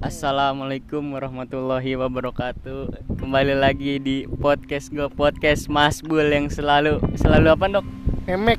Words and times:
Assalamualaikum 0.00 1.12
warahmatullahi 1.12 1.92
wabarakatuh. 1.92 3.04
Kembali 3.20 3.52
lagi 3.52 4.00
di 4.00 4.24
podcast 4.24 4.88
gue 4.88 5.04
podcast 5.12 5.68
Mas 5.68 6.00
Bul 6.00 6.24
yang 6.24 6.48
selalu 6.48 7.04
selalu 7.20 7.52
apa 7.52 7.68
dok? 7.68 7.84
Memek 8.24 8.56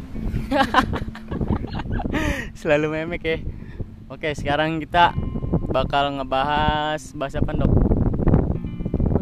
Selalu 2.62 2.94
memek 2.94 3.22
ya. 3.26 3.38
Oke 4.06 4.38
sekarang 4.38 4.78
kita 4.78 5.18
bakal 5.74 6.14
ngebahas 6.22 7.10
bahas 7.18 7.34
apa 7.34 7.58
dok? 7.58 7.74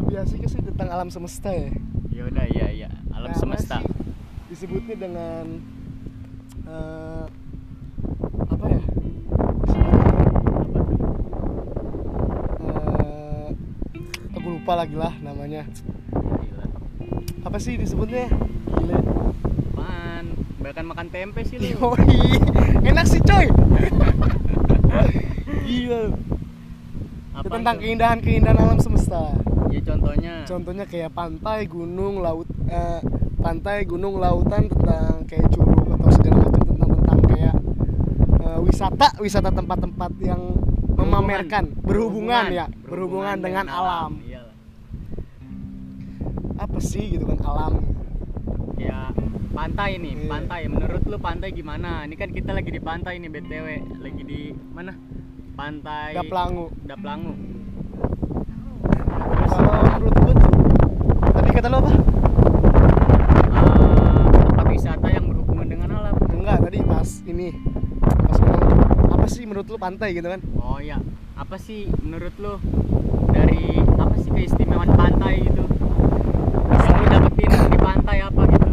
lebih 0.04 0.20
sih 0.28 0.60
tentang 0.60 0.92
alam 0.92 1.08
semesta 1.08 1.48
ya 1.48 1.72
Ya 2.12 2.28
udah 2.28 2.44
iya 2.52 2.68
iya 2.68 2.88
alam 3.16 3.32
Nah, 3.32 3.40
semesta. 3.40 3.80
disebutnya 4.52 4.92
dengan 4.92 5.56
eh, 6.68 7.24
lupa 14.70 14.86
lagi 14.86 14.94
lah 14.94 15.10
namanya 15.18 15.66
Gila. 16.14 16.66
apa 17.42 17.58
sih 17.58 17.74
disebutnya 17.74 18.30
gile 18.70 19.02
Apaan? 19.74 20.30
Bahkan 20.62 20.84
makan 20.86 21.06
tempe 21.10 21.42
sih 21.42 21.58
lu. 21.58 21.74
Yoi, 21.74 22.38
enak 22.86 23.02
sih 23.02 23.18
coy 23.18 23.50
Gila 25.66 26.14
Apaan 27.34 27.50
Tentang 27.50 27.74
tuh? 27.74 27.82
keindahan-keindahan 27.82 28.58
alam 28.62 28.78
semesta 28.78 29.34
Ya 29.74 29.82
contohnya. 29.82 30.46
Contohnya 30.46 30.86
kayak 30.86 31.18
pantai, 31.18 31.66
gunung, 31.66 32.22
laut 32.22 32.46
eh, 32.70 33.02
Pantai, 33.42 33.82
gunung, 33.90 34.22
lautan 34.22 34.70
Tentang 34.70 35.26
kayak 35.26 35.50
curug 35.50 35.98
atau 35.98 36.14
segala 36.14 36.46
macam 36.46 36.62
Tentang 36.62 36.90
tentang 36.94 37.18
kayak 37.26 37.56
eh, 38.38 38.58
wisata 38.62 39.18
Wisata 39.18 39.50
tempat-tempat 39.50 40.14
yang 40.22 40.54
memamerkan 40.94 41.74
Berhubungan, 41.82 42.54
ya 42.54 42.70
Berhubungan, 42.86 43.34
dengan, 43.42 43.66
alam, 43.66 44.22
Iyalah. 44.22 44.29
Apa 46.60 46.76
sih 46.76 47.16
gitu 47.16 47.24
kan 47.24 47.40
alam 47.40 47.72
Ya 48.76 49.08
pantai 49.50 49.96
nih, 49.96 50.12
Iya. 50.14 50.28
pantai. 50.28 50.60
Menurut 50.68 51.02
lu 51.04 51.16
pantai 51.16 51.52
gimana? 51.52 52.04
Ini 52.04 52.16
kan 52.16 52.28
kita 52.30 52.52
lagi 52.52 52.68
di 52.68 52.80
pantai 52.80 53.16
nih 53.16 53.28
BTW, 53.28 53.66
lagi 53.96 54.22
di 54.24 54.40
mana? 54.72 54.92
Pantai 55.52 56.16
Daplangu 56.16 56.68
Daplangu. 56.82 57.32
Kalau 59.50 59.72
menurut 59.84 60.14
tuh 60.14 60.34
Tadi 61.30 61.48
kata 61.50 61.68
lo 61.68 61.76
apa? 61.78 61.92
Tempat 64.30 64.66
wisata 64.68 65.08
yang 65.08 65.24
berhubungan 65.28 65.66
dengan 65.66 65.88
alam. 65.96 66.14
Enggak, 66.28 66.58
tadi 66.62 66.78
pas 66.80 67.08
ini 67.26 67.48
Pas 68.00 68.36
ngomong 68.36 68.64
Apa 69.12 69.26
sih 69.28 69.44
menurut 69.44 69.66
lu 69.66 69.76
pantai 69.76 70.12
gitu 70.12 70.28
kan? 70.28 70.40
Oh 70.56 70.80
ya, 70.80 70.96
apa 71.36 71.56
sih 71.56 71.88
menurut 72.00 72.32
lu 72.36 72.56
dari 73.30 73.76
apa 73.80 74.14
sih 74.16 74.30
keistimewaan 74.30 74.92
pantai 74.92 75.44
gitu? 75.44 75.64
Pantai 78.10 78.26
apa 78.26 78.42
gitu? 78.42 78.68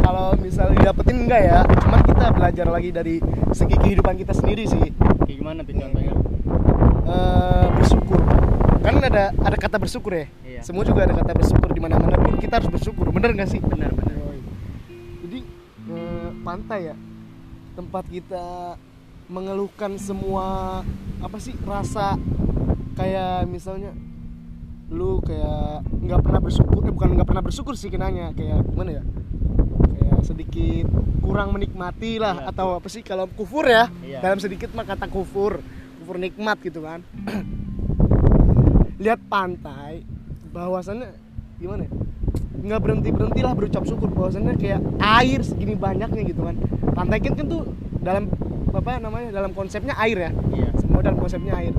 kalau 0.00 0.32
misalnya 0.40 0.72
didapetin 0.80 1.28
enggak 1.28 1.42
ya 1.44 1.60
cuman 1.76 2.00
kita 2.00 2.24
belajar 2.32 2.66
lagi 2.72 2.88
dari 2.88 3.14
segi 3.52 3.76
kehidupan 3.76 4.16
kita 4.16 4.32
sendiri 4.32 4.64
sih 4.64 4.80
Kayak 5.28 5.36
gimana 5.36 5.60
tuh 5.60 5.76
contohnya? 5.76 6.14
Eh, 7.04 7.66
bersyukur 7.76 8.20
kan 8.80 8.96
ada 8.96 9.36
ada 9.36 9.56
kata 9.60 9.76
bersyukur 9.76 10.16
ya 10.16 10.24
Iya. 10.40 10.64
semua 10.64 10.88
juga 10.88 11.04
ada 11.04 11.20
kata 11.20 11.36
bersyukur 11.36 11.68
di 11.68 11.84
mana 11.84 12.00
mana 12.00 12.16
pun 12.16 12.40
kita 12.40 12.64
harus 12.64 12.72
bersyukur 12.72 13.12
bener 13.12 13.36
nggak 13.36 13.44
sih 13.44 13.60
Benar 13.60 13.92
benar. 13.92 14.16
jadi 15.20 15.38
eh, 15.92 16.28
pantai 16.40 16.80
ya 16.88 16.96
tempat 17.76 18.08
kita 18.08 18.80
mengeluhkan 19.28 20.00
semua 20.00 20.80
apa 21.20 21.36
sih 21.36 21.52
rasa 21.60 22.16
kayak 22.96 23.44
misalnya 23.44 23.92
lu 24.90 25.22
kayak 25.22 25.86
nggak 25.86 26.20
pernah 26.20 26.40
bersyukur 26.42 26.82
eh, 26.82 26.90
bukan 26.90 27.14
nggak 27.14 27.28
pernah 27.28 27.42
bersyukur 27.42 27.74
sih 27.74 27.88
kenanya 27.88 28.34
kayak 28.34 28.66
gimana 28.66 28.98
ya? 28.98 29.02
Kayak 29.94 30.18
sedikit 30.26 30.86
kurang 31.22 31.54
menikmati 31.54 32.18
lah 32.18 32.42
Iya, 32.42 32.50
atau 32.50 32.74
apa 32.74 32.88
sih 32.90 33.00
kalau 33.00 33.30
kufur 33.30 33.64
ya 33.64 33.86
Iya. 34.02 34.18
dalam 34.18 34.36
sedikit 34.36 34.74
mah 34.74 34.82
kata 34.82 35.06
kufur 35.06 35.62
kufur 36.02 36.16
nikmat 36.18 36.58
gitu 36.60 36.82
kan. 36.82 37.06
Lihat 38.98 39.20
pantai 39.26 40.02
bahwasannya 40.50 41.14
gimana 41.56 41.86
ya? 41.86 41.92
Nggak 42.60 42.80
berhenti 42.82 43.08
berhenti 43.08 43.40
lah 43.40 43.54
berucap 43.54 43.86
syukur 43.86 44.10
bahwasannya 44.10 44.58
kayak 44.58 44.82
air 44.98 45.40
segini 45.40 45.72
banyaknya 45.72 46.22
gitu 46.26 46.42
kan. 46.42 46.58
Pantai 46.92 47.22
kan 47.22 47.32
kan 47.32 47.46
tuh 47.46 47.62
dalam 48.02 48.26
apa 48.70 48.98
namanya 48.98 49.30
dalam 49.30 49.54
konsepnya 49.54 49.94
air 49.96 50.18
ya. 50.18 50.30
Iya. 50.50 50.68
semua 50.78 51.00
dalam 51.00 51.16
konsepnya 51.16 51.54
air 51.54 51.74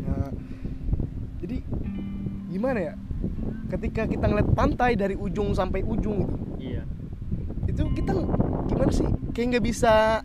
Nah, 0.00 0.28
jadi 1.38 1.56
gimana 2.60 2.80
ya 2.82 2.94
ketika 3.68 4.04
kita 4.04 4.20
ngeliat 4.22 4.52
pantai 4.52 4.92
dari 4.92 5.16
ujung 5.16 5.50
sampai 5.50 5.80
ujung 5.82 6.28
gitu 6.28 6.36
Iya. 6.60 6.82
itu 7.66 7.82
kita 7.94 8.12
gimana 8.66 8.92
sih 8.92 9.08
kayak 9.32 9.46
nggak 9.50 9.64
bisa 9.64 10.20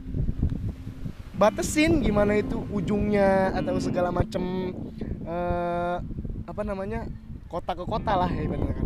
batasin 1.34 2.00
gimana 2.00 2.36
itu 2.36 2.60
ujungnya 2.70 3.52
atau 3.54 3.76
segala 3.78 4.10
macem 4.10 4.72
eh, 5.22 5.98
apa 6.46 6.62
namanya 6.62 7.08
kota 7.46 7.72
ke 7.72 7.84
kota 7.84 8.14
lah 8.16 8.28
ya 8.28 8.42
ibaratnya 8.42 8.74
kan 8.74 8.84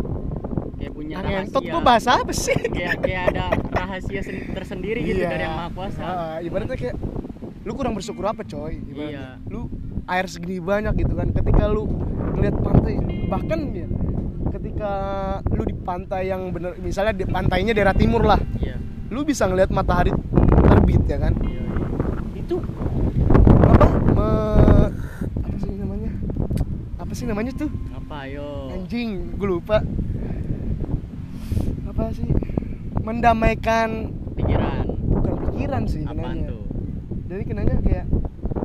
Kayak 0.80 0.94
punya 0.96 1.16
Nah, 1.18 1.44
rahasia. 1.44 1.60
tuh 1.68 1.82
bahasa 1.82 2.10
apa 2.16 2.32
sih 2.32 2.56
kayak 2.70 2.96
kayak 3.02 3.24
ada 3.28 3.46
rahasia 3.70 4.22
sen- 4.22 4.48
tersendiri 4.50 5.04
gitu 5.04 5.20
Iya. 5.20 5.28
dari 5.28 5.44
yang 5.44 5.58
maha 5.58 5.70
kuasa 5.72 6.00
Ah, 6.00 6.38
ibaratnya 6.40 6.78
kayak 6.78 6.96
lu 7.60 7.72
kurang 7.74 7.94
bersyukur 7.94 8.24
apa 8.24 8.42
coy 8.44 8.78
Iya. 8.78 8.86
ibaratnya 8.86 9.26
lu 9.48 9.68
air 10.06 10.26
segini 10.26 10.58
banyak 10.58 10.94
gitu 10.98 11.14
kan 11.14 11.28
ketika 11.32 11.66
lu 11.66 11.84
ngeliat 12.34 12.56
pantai 12.60 12.94
bahkan 13.30 13.60
ya 13.74 13.88
ketika 14.50 14.92
lu 15.54 15.64
di 15.64 15.76
pantai 15.78 16.24
yang 16.30 16.50
bener 16.50 16.74
misalnya 16.82 17.14
di 17.14 17.26
pantainya 17.26 17.72
daerah 17.74 17.94
timur 17.94 18.26
lah 18.26 18.40
iya. 18.58 18.76
lu 19.14 19.22
bisa 19.22 19.46
ngeliat 19.46 19.70
matahari 19.70 20.10
terbit 20.70 21.02
ya 21.06 21.18
kan? 21.22 21.34
Iya 21.42 21.62
itu 22.50 22.56
apa 23.62 23.86
me- 24.18 24.90
apa 25.46 25.56
sih 25.62 25.74
namanya? 25.78 26.12
Apa 26.98 27.12
sih 27.14 27.26
namanya 27.30 27.52
tuh? 27.54 27.70
Apa 27.94 28.26
ayo? 28.26 28.74
Anjing 28.74 29.38
gue 29.38 29.48
lupa. 29.48 29.86
Apa 31.86 32.10
sih? 32.10 32.26
Mendamaikan 33.06 34.14
pikiran. 34.34 34.86
Bukan 35.14 35.34
pikiran 35.46 35.84
sih 35.86 36.04
apaan 36.06 36.18
kenanya. 36.18 36.50
tuh? 36.50 36.64
Jadi 37.30 37.44
kenanya 37.46 37.76
kayak 37.86 38.06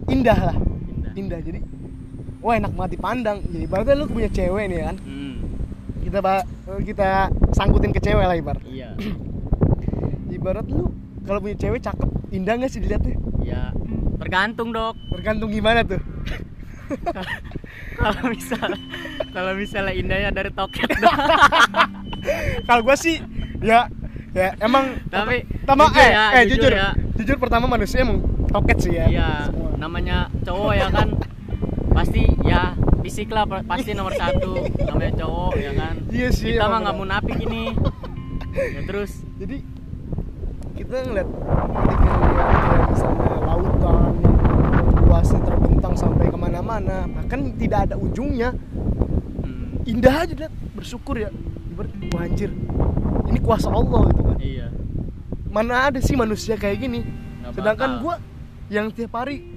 indah 0.09 0.39
lah. 0.53 0.57
Indah. 0.57 1.13
Indah 1.13 1.41
jadi 1.45 1.61
wah 2.45 2.55
enak 2.61 2.73
banget 2.77 3.01
dipandang. 3.01 3.39
Jadi 3.49 3.65
ibaratnya 3.65 3.95
lu 3.97 4.07
punya 4.07 4.29
cewek 4.29 4.65
nih 4.69 4.81
kan? 4.85 4.97
Hmm, 5.01 5.35
kita 6.05 6.19
kita 6.85 7.09
sangkutin 7.57 7.91
ke 7.97 8.01
cewek 8.05 8.25
lah 8.29 8.37
ibarat 8.37 8.61
iya. 8.69 8.93
Ibarat 10.37 10.69
lu 10.69 10.93
kalau 11.25 11.41
punya 11.41 11.57
cewek 11.57 11.81
cakep 11.81 12.11
indah 12.31 12.55
nggak 12.61 12.71
sih 12.71 12.85
dilihatnya? 12.85 13.17
Ya 13.41 13.73
tergantung 14.21 14.77
dok. 14.77 14.93
Tergantung 15.09 15.49
gimana 15.49 15.81
tuh? 15.83 16.01
Kalau 17.99 18.29
misal 18.29 18.69
kalau 19.33 19.53
misalnya 19.57 19.95
indahnya 19.97 20.31
dari 20.31 20.51
toket 20.53 20.85
kalau 22.69 22.81
gua 22.85 22.95
sih 22.99 23.19
ya 23.65 23.89
ya 24.37 24.53
emang 24.61 25.01
Tapi 25.09 25.47
pertama 25.65 25.89
eh 25.97 26.11
ya, 26.13 26.25
eh 26.39 26.45
jujur 26.45 26.69
jujur. 26.69 26.73
ya. 26.75 26.89
jujur 27.19 27.37
pertama 27.41 27.65
manusia 27.71 28.03
emang 28.05 28.21
toket 28.53 28.79
sih 28.85 28.93
ya. 28.95 29.07
Iya 29.09 29.31
namanya 29.81 30.29
cowok 30.45 30.73
ya 30.77 30.89
kan 30.93 31.09
pasti 31.95 32.23
ya 32.43 32.75
fisik 33.01 33.31
lah 33.31 33.47
pa- 33.47 33.63
pasti 33.63 33.95
nomor 33.95 34.13
satu 34.19 34.59
namanya 34.83 35.13
cowok 35.23 35.53
ya 35.55 35.73
kan? 35.79 35.95
Iya 36.11 36.29
sih, 36.35 36.59
kita 36.59 36.67
mah 36.67 36.79
nggak 36.83 36.97
munafik 36.99 37.39
ini. 37.39 37.71
Ya 38.55 38.81
terus? 38.83 39.23
Jadi 39.39 39.63
kita 40.75 41.07
ngeliat 41.07 41.29
ketika 41.31 42.11
ngeliat 42.19 42.51
kayak 42.51 42.83
misalnya 42.91 43.35
lautan 43.47 44.13
luasnya 45.07 45.41
terbentang 45.47 45.95
sampai 45.95 46.27
ke 46.27 46.39
mana-mana 46.39 47.07
bahkan 47.07 47.41
tidak 47.55 47.79
ada 47.91 47.95
ujungnya. 47.95 48.51
Hmm, 49.45 49.87
indah 49.87 50.27
aja 50.27 50.35
liat 50.35 50.55
bersyukur 50.75 51.15
ya. 51.15 51.31
Ibarat 51.71 51.93
wah 52.11 52.23
anjir. 52.27 52.51
Ini 53.31 53.39
kuasa 53.39 53.71
Allah 53.71 54.03
gitu 54.11 54.23
kan. 54.27 54.37
Iya. 54.43 54.67
Mana 55.55 55.87
ada 55.87 56.03
sih 56.03 56.19
manusia 56.19 56.59
kayak 56.59 56.83
gini? 56.83 57.07
Nggak 57.07 57.53
sedangkan 57.55 57.91
gua 58.03 58.15
yang 58.67 58.91
tiap 58.91 59.15
hari 59.15 59.54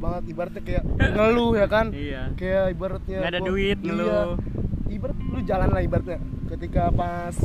banget. 0.00 0.22
Ibaratnya 0.26 0.62
kayak 0.62 0.82
ngeluh 1.12 1.52
ya 1.54 1.66
kan? 1.66 1.86
Iya. 1.92 2.22
Kayak 2.34 2.64
ibaratnya 2.72 3.16
nggak 3.20 3.30
ada 3.30 3.40
gua- 3.40 3.48
duit 3.48 3.78
iya. 3.78 3.86
ngeluh. 3.86 4.30
Ibarat 4.90 5.16
lu 5.22 5.38
jalan 5.44 5.68
lah 5.68 5.80
ibaratnya. 5.80 6.18
Ketika 6.48 6.82
pas 6.90 7.36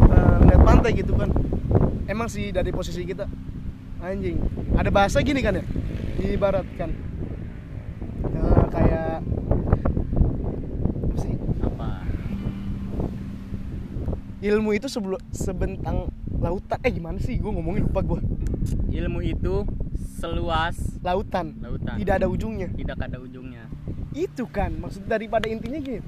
uh, 0.00 0.36
ngeliat 0.40 0.62
pantai 0.62 0.90
gitu 0.94 1.12
kan. 1.12 1.28
Emang 2.06 2.30
sih 2.30 2.48
dari 2.48 2.70
posisi 2.70 3.02
kita. 3.02 3.26
Anjing. 3.98 4.38
Ada 4.72 4.88
bahasa 4.88 5.18
gini 5.20 5.42
kan 5.42 5.58
ya? 5.58 5.64
Diibaratkan 6.16 6.90
Eh, 8.26 8.64
kayak 8.68 9.24
apa 11.02 11.16
sih? 11.16 11.32
Apa? 11.58 11.88
Ilmu 14.38 14.70
itu 14.72 14.86
sebelum 14.86 15.18
sebentang 15.30 16.08
lautan. 16.36 16.78
Eh 16.80 16.92
gimana 16.92 17.16
sih? 17.18 17.36
Gue 17.36 17.50
ngomongin 17.50 17.84
lupa 17.84 18.00
gue 18.00 18.20
ilmu 18.92 19.20
itu 19.20 19.64
seluas 20.26 20.76
lautan. 21.06 21.46
Lautan. 21.62 21.94
Tidak 22.02 22.14
ada 22.18 22.26
ujungnya. 22.26 22.68
Tidak 22.74 22.98
ada 22.98 23.18
ujungnya. 23.22 23.70
Itu 24.10 24.50
kan 24.50 24.74
maksud 24.80 25.06
daripada 25.06 25.46
intinya 25.46 25.78
gitu 25.78 26.02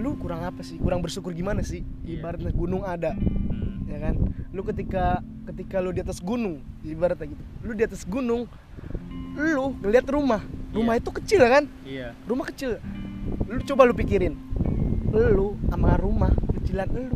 lu 0.00 0.16
kurang 0.16 0.46
apa 0.46 0.64
sih? 0.64 0.80
Kurang 0.80 1.04
bersyukur 1.04 1.34
gimana 1.36 1.60
sih? 1.60 1.84
Iya. 2.06 2.24
ibaratnya 2.24 2.52
gunung 2.54 2.82
ada. 2.86 3.12
Hmm. 3.12 3.84
ya 3.90 3.98
kan? 4.00 4.14
Lu 4.54 4.64
ketika 4.64 5.20
ketika 5.50 5.82
lu 5.82 5.92
di 5.92 6.00
atas 6.00 6.22
gunung 6.24 6.64
ibaratnya 6.80 7.28
gitu. 7.34 7.42
Lu 7.66 7.72
di 7.76 7.84
atas 7.84 8.02
gunung 8.08 8.48
lu 9.36 9.76
ngeliat 9.84 10.06
rumah. 10.08 10.40
Rumah 10.70 10.94
Iya. 10.96 11.02
itu 11.02 11.10
kecil 11.10 11.40
kan? 11.44 11.64
Iya. 11.84 12.08
Rumah 12.24 12.46
kecil. 12.54 12.78
Lu 13.50 13.60
coba 13.66 13.82
lu 13.84 13.94
pikirin 13.94 14.34
lu 15.10 15.58
sama 15.68 15.98
rumah 15.98 16.30
kecilan 16.54 16.86
lu. 16.86 17.10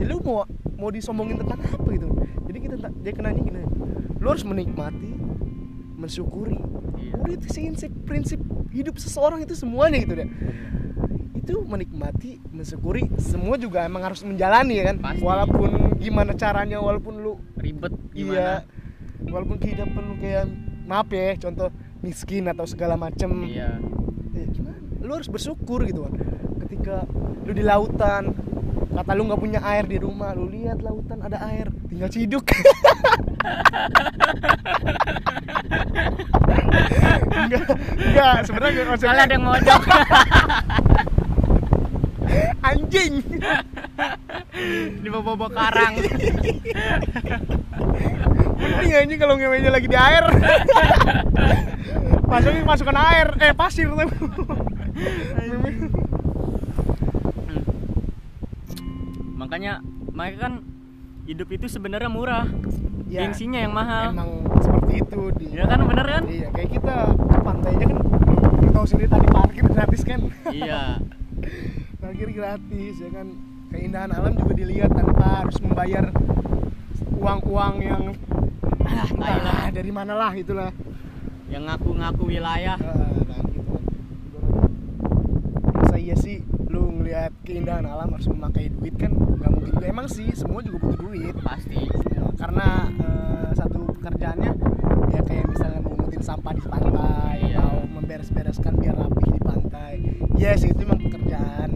Jadi 0.00 0.08
lu 0.08 0.18
mau 0.24 0.42
mau 0.80 0.88
disombongin 0.88 1.36
tentang 1.36 1.60
apa 1.60 1.88
gitu? 1.92 2.08
Jadi 2.48 2.58
kita 2.58 2.74
dia 3.04 3.12
kenanya 3.12 3.40
gini 3.44 3.60
lu 4.22 4.30
harus 4.30 4.46
menikmati 4.46 5.18
mensyukuri. 5.98 6.58
Iya. 6.98 7.14
Udah 7.18 7.34
itu 7.34 7.46
sih 7.50 7.62
prinsip, 7.66 7.90
prinsip 8.06 8.40
hidup 8.70 8.98
seseorang 8.98 9.42
itu 9.42 9.58
semuanya 9.58 9.98
gitu 9.98 10.14
deh. 10.22 10.28
Itu 11.34 11.66
menikmati 11.66 12.38
mensyukuri 12.54 13.10
semua 13.18 13.58
juga 13.58 13.82
emang 13.82 14.06
harus 14.06 14.22
menjalani 14.22 14.78
ya 14.78 14.94
kan? 14.94 14.96
Pasti. 15.02 15.22
walaupun 15.26 15.70
gimana 15.98 16.38
caranya 16.38 16.78
walaupun 16.78 17.18
lu 17.22 17.38
ribet 17.58 17.94
iya 18.14 18.62
gimana 18.62 19.30
walaupun 19.30 19.56
kehidupan 19.62 20.02
lu 20.02 20.14
kayak 20.18 20.50
maaf 20.86 21.06
ya 21.10 21.38
contoh 21.38 21.70
miskin 22.02 22.46
atau 22.46 22.66
segala 22.66 22.94
macem. 22.94 23.30
Iya. 23.46 23.82
Ya 24.34 24.44
gimana? 24.50 24.78
Lu 25.02 25.18
harus 25.18 25.26
bersyukur 25.26 25.82
gitu 25.86 26.06
kan 26.06 26.14
ketika 26.62 27.04
lu 27.42 27.52
di 27.52 27.62
lautan 27.62 28.32
kata 28.92 29.12
lu 29.12 29.28
nggak 29.28 29.40
punya 29.40 29.60
air 29.60 29.84
di 29.84 30.00
rumah 30.00 30.32
lu 30.32 30.48
lihat 30.48 30.80
lautan 30.80 31.20
ada 31.20 31.36
air 31.52 31.68
tinggal 31.88 32.08
ciduk 32.08 32.48
enggak 37.32 37.66
enggak. 37.98 38.34
Sebenarnya 38.46 38.82
enggak 38.82 38.98
soalnya 39.00 39.24
ada 39.26 39.34
yang 39.34 39.44
mojok. 39.44 39.82
Anjing. 42.68 43.14
Di 45.02 45.08
bawah 45.10 45.50
karang. 45.50 45.94
Mending 48.62 48.94
anjing 48.94 49.18
kalau 49.18 49.34
ngewenya 49.36 49.70
lagi 49.74 49.90
di 49.90 49.98
air. 49.98 50.24
Masukin 52.24 52.64
masukkan 52.64 52.96
air. 52.96 53.28
Eh 53.42 53.52
pasir. 53.52 53.90
Makanya 59.36 59.82
makanya 60.14 60.38
kan 60.38 60.52
hidup 61.26 61.48
itu 61.52 61.66
sebenarnya 61.68 62.08
murah 62.08 62.46
Ya, 63.12 63.28
gengsinya 63.28 63.60
yang 63.60 63.76
mahal. 63.76 64.16
Emang 64.16 64.40
seperti 64.64 65.04
itu 65.04 65.20
di. 65.36 65.46
Ya 65.52 65.68
kan 65.68 65.84
bener 65.84 66.06
kan? 66.08 66.22
Iya 66.24 66.48
kayak 66.48 66.70
kita 66.80 66.94
ke 67.12 67.38
pantainya 67.44 67.86
kan 67.92 67.98
tahu 68.72 68.84
sendiri 68.88 69.08
tadi 69.12 69.26
parkir 69.28 69.64
gratis 69.68 70.00
kan? 70.00 70.20
Iya. 70.48 70.96
Parkir 72.00 72.28
gratis 72.32 72.94
ya 73.04 73.10
kan? 73.12 73.26
Keindahan 73.68 74.16
alam 74.16 74.32
juga 74.32 74.52
dilihat 74.56 74.96
tanpa 74.96 75.44
harus 75.44 75.60
membayar 75.60 76.08
uang-uang 77.20 77.74
yang 77.84 78.02
ah, 78.80 79.04
entahlah 79.04 79.68
dari 79.68 79.92
mana 79.92 80.16
lah 80.16 80.32
itulah. 80.32 80.72
Yang 81.52 81.62
ngaku-ngaku 81.68 82.22
wilayah. 82.32 82.80
Ah, 82.80 83.12
nah 83.28 83.40
gitu. 83.52 83.76
Masa 85.68 86.00
iya 86.00 86.16
sih 86.16 86.40
lu 86.72 86.96
ngelihat 86.96 87.36
keindahan 87.44 87.84
alam 87.84 88.08
harus 88.08 88.24
memakai 88.32 88.72
duit 88.72 88.96
kan? 88.96 89.12
Nggak 89.12 89.50
mungkin. 89.52 89.72
Juga 89.76 89.84
emang 89.84 90.08
sih 90.08 90.32
semua 90.32 90.64
juga 90.64 90.80
butuh 90.80 91.12
duit. 91.12 91.36
Pasti 91.44 91.76
karena 92.42 92.66
eh, 92.92 93.48
satu 93.54 93.78
pekerjaannya 93.94 94.50
ya 95.08 95.20
kayak 95.22 95.46
misalnya 95.46 95.80
mengutin 95.80 96.18
sampah 96.20 96.52
di 96.52 96.62
pantai 96.64 97.36
Iya. 97.44 97.58
atau 97.60 97.74
memberes-bereskan 97.88 98.72
biar 98.76 98.94
rapih 98.96 99.28
di 99.28 99.40
pantai. 99.40 99.94
Ya 100.34 100.52
sih 100.54 100.68
itu 100.68 100.82
emang 100.82 100.98
pekerjaan. 101.00 101.70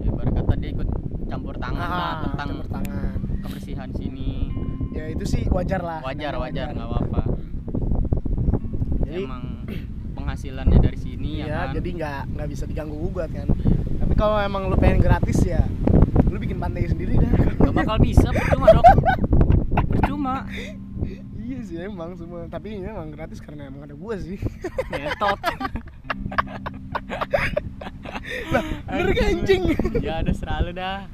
Ibarat 0.00 0.32
kata 0.32 0.54
dia 0.54 0.70
ikut 0.70 0.88
campur 1.26 1.54
tangan 1.56 1.82
lah 1.82 1.98
Ah, 1.98 2.14
tentang 2.24 2.48
campur 2.52 2.68
tangan. 2.70 3.16
kebersihan 3.42 3.90
sini. 3.90 4.54
Ya 4.92 5.10
itu 5.10 5.24
sih 5.24 5.42
wajar 5.48 5.80
lah. 5.80 5.98
Wajar 6.00 6.38
wajar 6.38 6.70
nggak 6.70 6.86
apa-apa. 6.86 7.22
Jadi 9.04 9.20
emang 9.20 9.44
penghasilannya 10.14 10.78
dari 10.78 10.96
sini 10.96 11.30
ya, 11.36 11.44
ya 11.44 11.56
kan? 11.60 11.68
jadi 11.74 11.88
nggak 11.92 12.20
nggak 12.32 12.48
bisa 12.48 12.64
diganggu 12.64 12.94
gugat 12.96 13.30
kan. 13.30 13.48
Iya. 13.50 13.82
tapi 14.00 14.14
kalau 14.14 14.36
emang 14.38 14.68
lu 14.68 14.76
pengen 14.76 15.00
gratis 15.00 15.38
ya 15.42 15.64
lu 16.26 16.36
bikin 16.36 16.56
pantai 16.56 16.86
sendiri 16.86 17.14
dah. 17.16 17.30
Nggak 17.56 17.74
bakal 17.74 17.96
bisa 17.98 18.28
percuma 18.28 18.70
dok 18.70 18.84
percuma 20.24 20.48
iya 21.44 21.58
sih 21.60 21.76
emang 21.76 22.16
semua. 22.16 22.48
Tapi 22.48 22.80
ini 22.80 22.88
emang 22.88 23.12
gratis 23.12 23.44
karena 23.44 23.68
emang 23.68 23.84
ada 23.84 23.92
gua 23.92 24.16
sih. 24.16 24.40
Ngetot. 24.88 25.40
Lah 28.48 28.64
bener 28.88 29.12
kan 29.12 29.26
anjing? 29.36 29.62
Ya 30.00 30.24
ada 30.24 30.32
selalu 30.32 30.72
dah. 30.72 31.04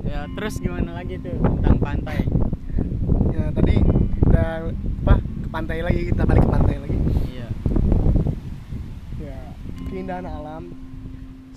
Ya 0.00 0.24
terus 0.32 0.56
gimana 0.64 0.96
lagi 0.96 1.20
tuh 1.20 1.36
tentang 1.36 1.76
pantai? 1.76 2.24
Ya 3.36 3.52
tadi 3.52 3.76
udah 4.24 4.72
apa 5.04 5.14
ke 5.20 5.48
pantai 5.52 5.78
lagi 5.84 6.00
kita 6.08 6.24
balik 6.24 6.48
ke 6.48 6.50
pantai 6.56 6.76
lagi. 6.80 6.96
Iya. 7.28 7.48
Ya 9.20 9.38
keindahan 9.92 10.24
alam 10.24 10.72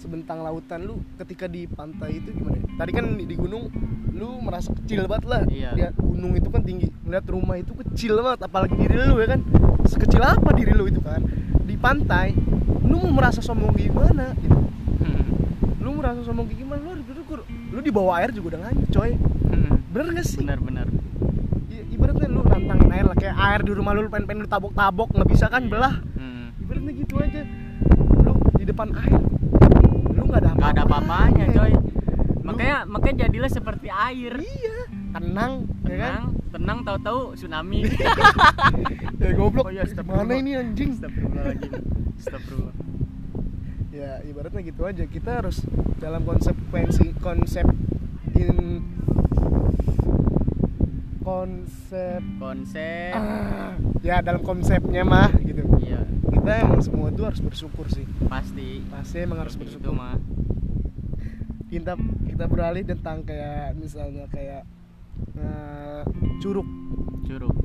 sebentang 0.03 0.43
lautan 0.43 0.83
lu 0.83 0.99
ketika 1.15 1.47
di 1.47 1.63
pantai 1.63 2.19
itu 2.19 2.35
gimana? 2.35 2.59
Ya? 2.59 2.63
tadi 2.75 2.91
kan 2.91 3.05
di, 3.15 3.23
di 3.23 3.35
gunung 3.39 3.71
lu 4.11 4.43
merasa 4.43 4.75
kecil 4.75 5.07
banget 5.07 5.25
lah. 5.31 5.41
Iya. 5.47 5.71
Lihat 5.79 5.95
gunung 5.95 6.35
itu 6.35 6.51
kan 6.51 6.61
tinggi. 6.67 6.91
Ngeliat 7.07 7.25
rumah 7.31 7.55
itu 7.55 7.71
kecil 7.71 8.19
banget 8.19 8.39
apalagi 8.43 8.75
diri 8.75 8.99
lu 9.07 9.15
ya 9.23 9.27
kan? 9.31 9.39
Sekecil 9.87 10.19
apa 10.19 10.51
diri 10.51 10.75
lu 10.75 10.91
itu 10.91 10.99
kan? 10.99 11.23
Di 11.63 11.79
pantai 11.79 12.35
lu 12.83 12.99
mau 12.99 13.23
merasa 13.23 13.39
sombong 13.39 13.71
gimana 13.79 14.35
gitu. 14.43 14.59
Hmm. 14.99 15.25
lu 15.79 15.89
merasa 15.95 16.19
sombong 16.27 16.51
gimana 16.51 16.83
lu 16.83 16.89
harus 16.99 17.05
bersyukur. 17.07 17.39
Lu 17.47 17.79
di 17.79 17.91
bawah 17.91 18.19
air 18.19 18.35
juga 18.35 18.59
udah 18.59 18.59
ngancur 18.67 18.87
coy. 18.91 19.11
Hmm. 19.15 19.71
bener 19.95 20.05
gak 20.19 20.27
sih? 20.27 20.43
Benar 20.43 20.59
benar 20.59 20.87
I- 21.71 21.87
ibaratnya 21.95 22.27
lu 22.27 22.43
nantangin 22.43 22.91
air 22.91 23.05
lah 23.07 23.15
kayak 23.15 23.35
air 23.39 23.59
di 23.63 23.71
rumah 23.71 23.95
lu 23.95 24.03
lu 24.03 24.11
pengen 24.11 24.27
pengen 24.27 24.41
lu 24.43 24.49
tabok 24.51 24.75
tabok 24.75 25.09
nggak 25.15 25.29
bisa 25.31 25.47
kan 25.47 25.63
belah. 25.71 25.95
Hmm. 26.19 26.51
ibaratnya 26.59 26.91
gitu 26.91 27.15
aja. 27.23 27.41
Lu 28.19 28.33
di 28.59 28.65
depan 28.67 28.91
air 28.99 29.32
nggak 30.33 30.41
ada 30.41 30.51
nggak 30.57 30.71
ada 30.73 30.81
apa-apanya 30.89 31.45
coy. 31.53 31.69
Lu- 31.69 31.85
makanya 32.43 32.77
makanya 32.89 33.15
jadilah 33.29 33.51
seperti 33.53 33.87
air. 33.93 34.33
Iya. 34.33 34.77
Tenang 35.13 35.53
ya 35.85 35.95
kan? 36.01 36.13
Tenang 36.17 36.25
tenang 36.49 36.79
tahu-tahu 36.81 37.19
tsunami. 37.37 37.85
Ya 39.21 39.29
goblok. 39.37 39.69
Oh 39.69 39.71
iya, 39.71 39.85
astagfirullah. 39.85 40.25
mana 40.25 40.33
ini 40.41 40.51
anjing? 40.57 40.97
Astagfirullah 42.17 42.73
ya 43.93 44.19
ibaratnya 44.25 44.61
gitu 44.65 44.81
aja. 44.89 45.05
Kita 45.05 45.45
harus 45.45 45.61
dalam 46.01 46.25
konsekuensi 46.25 47.13
konsep 47.21 47.63
in 48.33 48.81
konsep 51.21 52.21
konsep. 52.41 53.13
Ah, 53.15 53.77
ya 54.01 54.19
dalam 54.19 54.41
konsepnya 54.41 55.05
mah 55.05 55.29
gitu. 55.39 55.61
iya 55.61 55.62
kita 56.43 56.59
emang 56.59 56.83
semua 56.83 57.07
itu 57.07 57.23
harus 57.23 57.39
bersyukur 57.39 57.87
sih. 57.87 58.03
Pasti. 58.27 58.83
Pasti 58.91 59.15
emang 59.23 59.39
harus 59.39 59.55
Seperti 59.55 59.79
itu 59.79 59.87
bersyukur. 59.87 59.95
Mah 59.95 60.19
kita 61.71 61.95
kita 62.27 62.45
beralih 62.51 62.83
tentang 62.83 63.23
kayak 63.23 63.79
misalnya 63.79 64.27
kayak 64.27 64.67
eh, 65.39 66.03
curug. 66.43 66.67
Curug. 67.23 67.55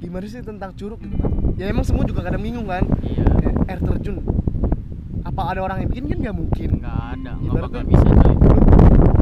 Gimana 0.00 0.24
sih 0.24 0.40
tentang 0.40 0.72
curug 0.80 0.96
gitu 1.04 1.20
kan 1.20 1.28
ya 1.60 1.68
emang 1.68 1.84
semua 1.84 2.08
juga 2.08 2.24
kadang 2.24 2.40
bingung 2.40 2.64
kan? 2.64 2.88
Iya. 3.04 3.28
Kayak 3.36 3.54
air 3.68 3.80
terjun. 3.84 4.16
Apa 5.28 5.52
ada 5.52 5.60
orang 5.60 5.84
yang 5.84 5.90
bikin 5.92 6.04
kan? 6.08 6.18
Nggak 6.24 6.36
mungkin. 6.40 6.70
Nggak 6.80 6.98
ada. 7.20 7.32
Nggak 7.36 7.62
bakal 7.68 7.82
bisa 7.84 8.08
coy. 8.16 8.36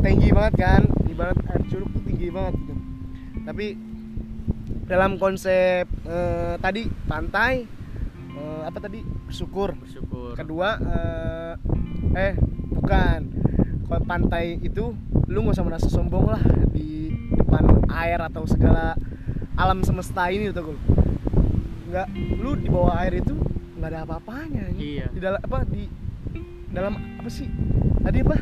tinggi 0.06 0.28
banget 0.30 0.54
kan? 0.54 0.82
Ibarat 1.10 1.38
air 1.50 1.62
curug 1.66 1.90
tuh 1.90 2.02
tinggi 2.06 2.30
banget 2.30 2.54
gitu. 2.62 2.74
Tapi 3.42 3.66
dalam 4.86 5.18
konsep 5.18 5.90
eh, 6.06 6.54
tadi 6.62 6.86
pantai 7.10 7.75
apa 8.66 8.78
tadi? 8.82 9.00
Bersyukur. 9.30 9.78
Bersyukur. 9.78 10.34
Kedua 10.34 10.74
eh, 10.82 11.54
eh 12.18 12.34
bukan. 12.74 13.20
Kalau 13.86 14.02
pantai 14.02 14.58
itu 14.58 14.90
lu 15.30 15.38
nggak 15.46 15.54
usah 15.54 15.66
merasa 15.66 15.86
sombong 15.86 16.26
lah 16.26 16.42
di 16.74 17.14
depan 17.30 17.86
air 17.86 18.18
atau 18.18 18.42
segala 18.42 18.98
alam 19.54 19.86
semesta 19.86 20.26
ini 20.26 20.50
tuh 20.50 20.74
gue 20.74 20.78
nggak 21.86 22.08
lu 22.42 22.58
di 22.58 22.66
bawah 22.66 22.98
air 22.98 23.22
itu 23.22 23.34
nggak 23.78 23.90
ada 23.94 24.00
apa-apanya 24.02 24.74
anjing. 24.74 24.98
Iya. 24.98 25.06
di 25.14 25.20
dalam 25.22 25.38
apa 25.38 25.58
di 25.70 25.82
dalam 26.74 26.94
apa 27.22 27.30
sih? 27.30 27.46
Tadi 28.02 28.18
apa? 28.26 28.36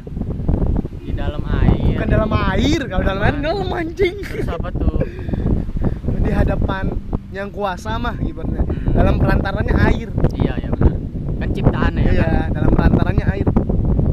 Di 1.05 1.13
dalam 1.13 1.43
air. 1.45 1.97
Bukan 2.01 2.09
dalam 2.09 2.33
air 2.33 2.81
kalau 2.89 3.05
dalam 3.05 3.21
air 3.21 3.35
dalam 3.45 3.69
anjing. 3.69 4.17
Terus 4.25 4.49
apa 4.49 4.69
tuh? 4.73 4.97
Di 6.25 6.33
hadapan 6.33 6.89
yang 7.35 7.51
kuasa 7.51 7.99
mah 7.99 8.15
ibaratnya. 8.23 8.63
Hmm. 8.63 8.95
dalam 8.95 9.19
perantarannya 9.19 9.75
air. 9.91 10.09
Iya 10.39 10.55
ya 10.63 10.69
benar. 10.71 10.95
Kan 11.43 11.49
ciptaan 11.51 11.93
ya 11.99 12.11
iya 12.15 12.27
kan? 12.47 12.55
dalam 12.55 12.71
perantarannya 12.71 13.27
air. 13.27 13.47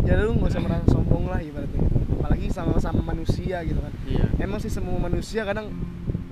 Ya 0.09 0.13
lu 0.25 0.33
nggak 0.41 0.49
usah 0.49 0.61
merasa 0.65 0.85
sombong 0.89 1.29
lah 1.29 1.37
ibaratnya. 1.39 1.81
Apalagi 2.17 2.47
sama-sama 2.49 3.01
manusia 3.13 3.61
gitu 3.61 3.77
kan. 3.77 3.93
Iya. 4.09 4.25
Emang 4.41 4.57
sih 4.57 4.73
semua 4.73 4.97
manusia 4.97 5.45
kadang 5.45 5.69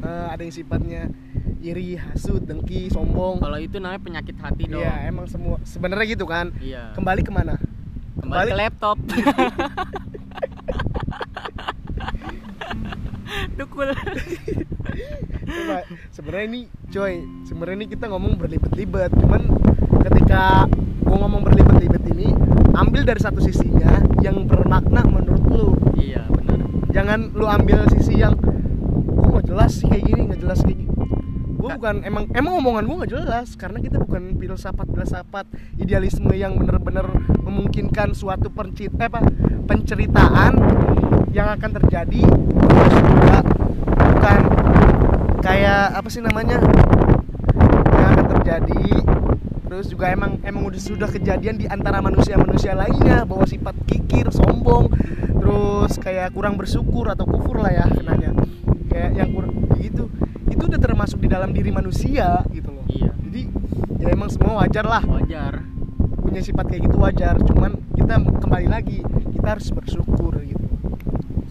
eh, 0.01 0.25
ada 0.33 0.41
yang 0.41 0.53
sifatnya 0.53 1.13
iri 1.61 1.99
hasut 1.99 2.41
dengki 2.41 2.89
sombong. 2.89 3.37
Kalau 3.37 3.57
itu 3.61 3.77
namanya 3.77 4.01
penyakit 4.01 4.35
hati 4.41 4.65
dong. 4.65 4.81
iya 4.81 5.05
emang 5.05 5.29
semua 5.29 5.61
sebenarnya 5.61 6.17
gitu 6.17 6.25
kan. 6.25 6.49
Iya. 6.57 6.97
kembali 6.97 7.21
ke 7.21 7.31
mana 7.31 7.59
Kembali, 8.19 8.51
ke 8.51 8.57
laptop. 8.57 8.97
Dukul. 13.59 13.91
Coba, 15.49 15.77
sebenarnya 16.13 16.45
ini 16.45 16.61
coy 16.89 17.13
sebenarnya 17.45 17.77
ini 17.81 17.87
kita 17.89 18.05
ngomong 18.05 18.37
berlibat-libat 18.37 19.09
cuman 19.17 19.41
ketika 20.05 20.69
gua 21.01 21.17
ngomong 21.25 21.41
berlibat-libat 21.41 22.03
ini 22.13 22.29
ambil 22.77 23.01
dari 23.01 23.17
satu 23.17 23.41
sisinya 23.41 23.97
yang 24.21 24.45
bermakna 24.45 25.01
menurut 25.09 25.43
lu. 25.49 25.67
Iya, 25.97 26.23
benar. 26.29 26.59
jangan 26.93 27.33
lu 27.33 27.49
ambil 27.49 27.89
sisi 27.89 28.21
yang 28.21 28.37
gua 29.17 29.41
nggak 29.41 29.47
jelas 29.49 29.71
sih 29.81 29.89
kayak 29.89 30.05
gini 30.05 30.21
nggak 30.29 30.41
jelas 30.45 30.59
kayak 30.61 30.77
gini. 30.85 30.93
Gua 31.59 31.69
Ka- 31.73 31.77
bukan 31.81 31.95
emang 32.05 32.23
emang 32.37 32.53
omongan 32.61 32.83
gua 32.85 32.95
nggak 33.03 33.11
jelas 33.11 33.47
karena 33.57 33.77
kita 33.81 33.97
bukan 33.99 34.37
filsafat 34.37 34.87
filsafat 34.93 35.45
idealisme 35.81 36.31
yang 36.37 36.55
benar-benar 36.61 37.09
memungkinkan 37.41 38.13
suatu 38.13 38.53
pencit 38.53 38.93
eh, 38.95 39.09
apa 39.09 39.25
penceritaan 39.65 40.53
yang 41.33 41.49
akan 41.53 41.69
terjadi 41.77 42.25
kayak 45.39 45.95
apa 45.95 46.07
sih 46.11 46.21
namanya 46.21 46.59
yang 47.95 48.09
akan 48.15 48.25
terjadi. 48.37 48.85
Terus 49.69 49.85
juga 49.93 50.11
emang 50.11 50.41
emang 50.43 50.65
udah 50.65 50.81
sudah 50.81 51.07
kejadian 51.07 51.61
di 51.61 51.65
antara 51.69 52.01
manusia-manusia 52.01 52.73
lainnya 52.73 53.23
bahwa 53.23 53.45
sifat 53.45 53.75
kikir 53.85 54.27
sombong 54.33 54.89
terus 55.39 55.95
kayak 56.01 56.33
kurang 56.35 56.57
bersyukur 56.59 57.07
atau 57.09 57.23
kufur 57.23 57.61
lah 57.61 57.71
ya 57.71 57.85
kenanya. 57.87 58.33
Kayak 58.89 59.09
yang 59.15 59.29
kurang 59.31 59.53
gitu. 59.79 60.09
Itu 60.49 60.63
udah 60.67 60.81
termasuk 60.81 61.21
di 61.21 61.29
dalam 61.31 61.53
diri 61.53 61.71
manusia 61.71 62.43
gitu 62.51 62.73
loh. 62.73 62.85
Iya. 62.89 63.13
jadi 63.29 63.41
ya 64.01 64.07
emang 64.11 64.29
semua 64.33 64.65
wajar 64.65 64.85
lah. 64.85 65.03
Wajar. 65.05 65.63
punya 66.19 66.45
sifat 66.45 66.69
kayak 66.69 66.85
gitu 66.85 66.97
wajar 67.01 67.41
cuman 67.41 67.73
kita 67.97 68.21
kembali 68.21 68.69
lagi 68.69 69.01
kita 69.33 69.47
harus 69.57 69.73
bersyukur 69.73 70.37
gitu. 70.45 70.61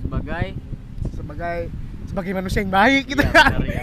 Sebagai? 0.06 0.54
Sebagai 1.18 1.66
sebagai 2.08 2.32
manusia 2.32 2.60
yang 2.60 2.72
baik 2.72 3.04
gitu 3.06 3.20
Iya, 3.20 3.30
benar, 3.30 3.62
iya, 3.62 3.82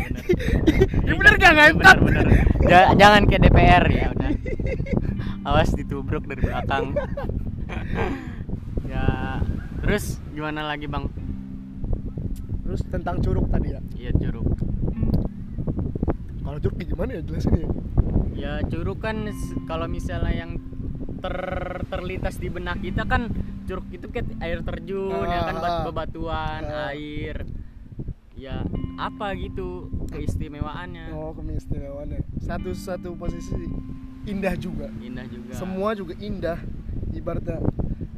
ya 1.07 1.13
bener 1.13 1.33
gak 1.35 1.45
Iya, 1.45 1.57
ngentot 1.61 1.97
benar, 2.01 2.25
benar. 2.25 2.25
Ja- 2.65 2.91
jangan 2.95 3.21
ke 3.23 3.37
DPR 3.37 3.83
ya 3.87 4.05
udah. 4.11 4.31
Awas 5.45 5.69
ditubruk 5.71 6.25
dari 6.25 6.41
belakang. 6.41 6.97
ya, 8.85 9.05
terus 9.79 10.03
gimana 10.31 10.65
lagi, 10.65 10.85
Bang? 10.85 11.13
terus 12.59 12.81
tentang 12.83 13.21
curug 13.21 13.45
tadi 13.47 13.69
ya 13.69 13.81
Iya, 13.95 14.11
curug. 14.15 14.49
kalau 16.41 16.57
curug 16.59 16.77
gimana 16.79 17.11
ya 17.11 17.21
jelasin 17.21 17.53
ya 17.55 17.69
Ya, 18.35 18.53
curug 18.61 18.99
kan 18.99 19.29
kalau 19.63 19.85
misalnya 19.85 20.33
yang 20.35 20.57
ter 21.17 21.35
terlintas 21.85 22.35
di 22.35 22.49
benak 22.49 22.77
kita 22.79 23.05
kan 23.05 23.29
curug 23.63 23.85
itu 23.89 24.05
kayak 24.07 24.27
air 24.39 24.59
terjun 24.61 25.13
ya 25.23 25.39
kan 25.43 25.55
Ah, 25.55 25.61
bat- 25.61 25.71
ah. 25.71 25.83
bebatuan, 25.85 26.61
Ah. 26.63 26.89
air. 26.91 27.45
Ya, 28.45 28.61
apa 28.95 29.33
gitu 29.33 29.89
keistimewaannya? 30.07 31.09
oh 31.11 31.33
keistimewaannya 31.33 32.21
satu 32.37 32.69
satu 32.71 33.09
posisi 33.13 33.57
indah 34.23 34.53
juga 34.55 34.85
Indah 34.99 35.25
juga. 35.25 35.51
semua 35.51 35.89
juga 35.91 36.13
indah 36.15 36.61
ibaratnya 37.11 37.57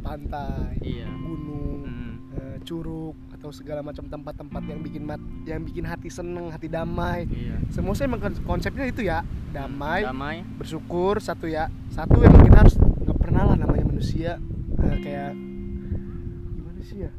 pantai 0.02 0.76
Iya. 0.82 1.08
gunung 1.16 1.80
Hmm. 1.82 2.12
eh, 2.34 2.58
curug 2.62 3.16
atau 3.30 3.50
segala 3.50 3.80
macam 3.82 4.04
tempat-tempat 4.06 4.64
yang 4.66 4.80
bikin 4.82 5.04
mat 5.04 5.18
yang 5.44 5.64
bikin 5.64 5.84
hati 5.84 6.10
seneng 6.10 6.48
hati 6.50 6.68
damai 6.68 7.24
Iya. 7.26 7.64
semua 7.70 7.94
saya 7.94 8.08
emang 8.08 8.20
kon- 8.22 8.44
konsepnya 8.46 8.84
itu 8.86 9.02
ya 9.02 9.24
damai 9.50 10.04
Damai. 10.04 10.44
bersyukur 10.58 11.18
satu 11.18 11.48
ya 11.48 11.66
satu 11.88 12.20
emang 12.20 12.44
kita 12.44 12.58
harus 12.58 12.76
nggak 12.76 13.18
pernah 13.18 13.44
lah 13.46 13.58
namanya 13.58 13.86
manusia 13.86 14.44
eh, 14.78 14.98
kayak 15.00 15.32
gimana 16.50 16.82
sih 16.82 16.98
ya 17.00 17.12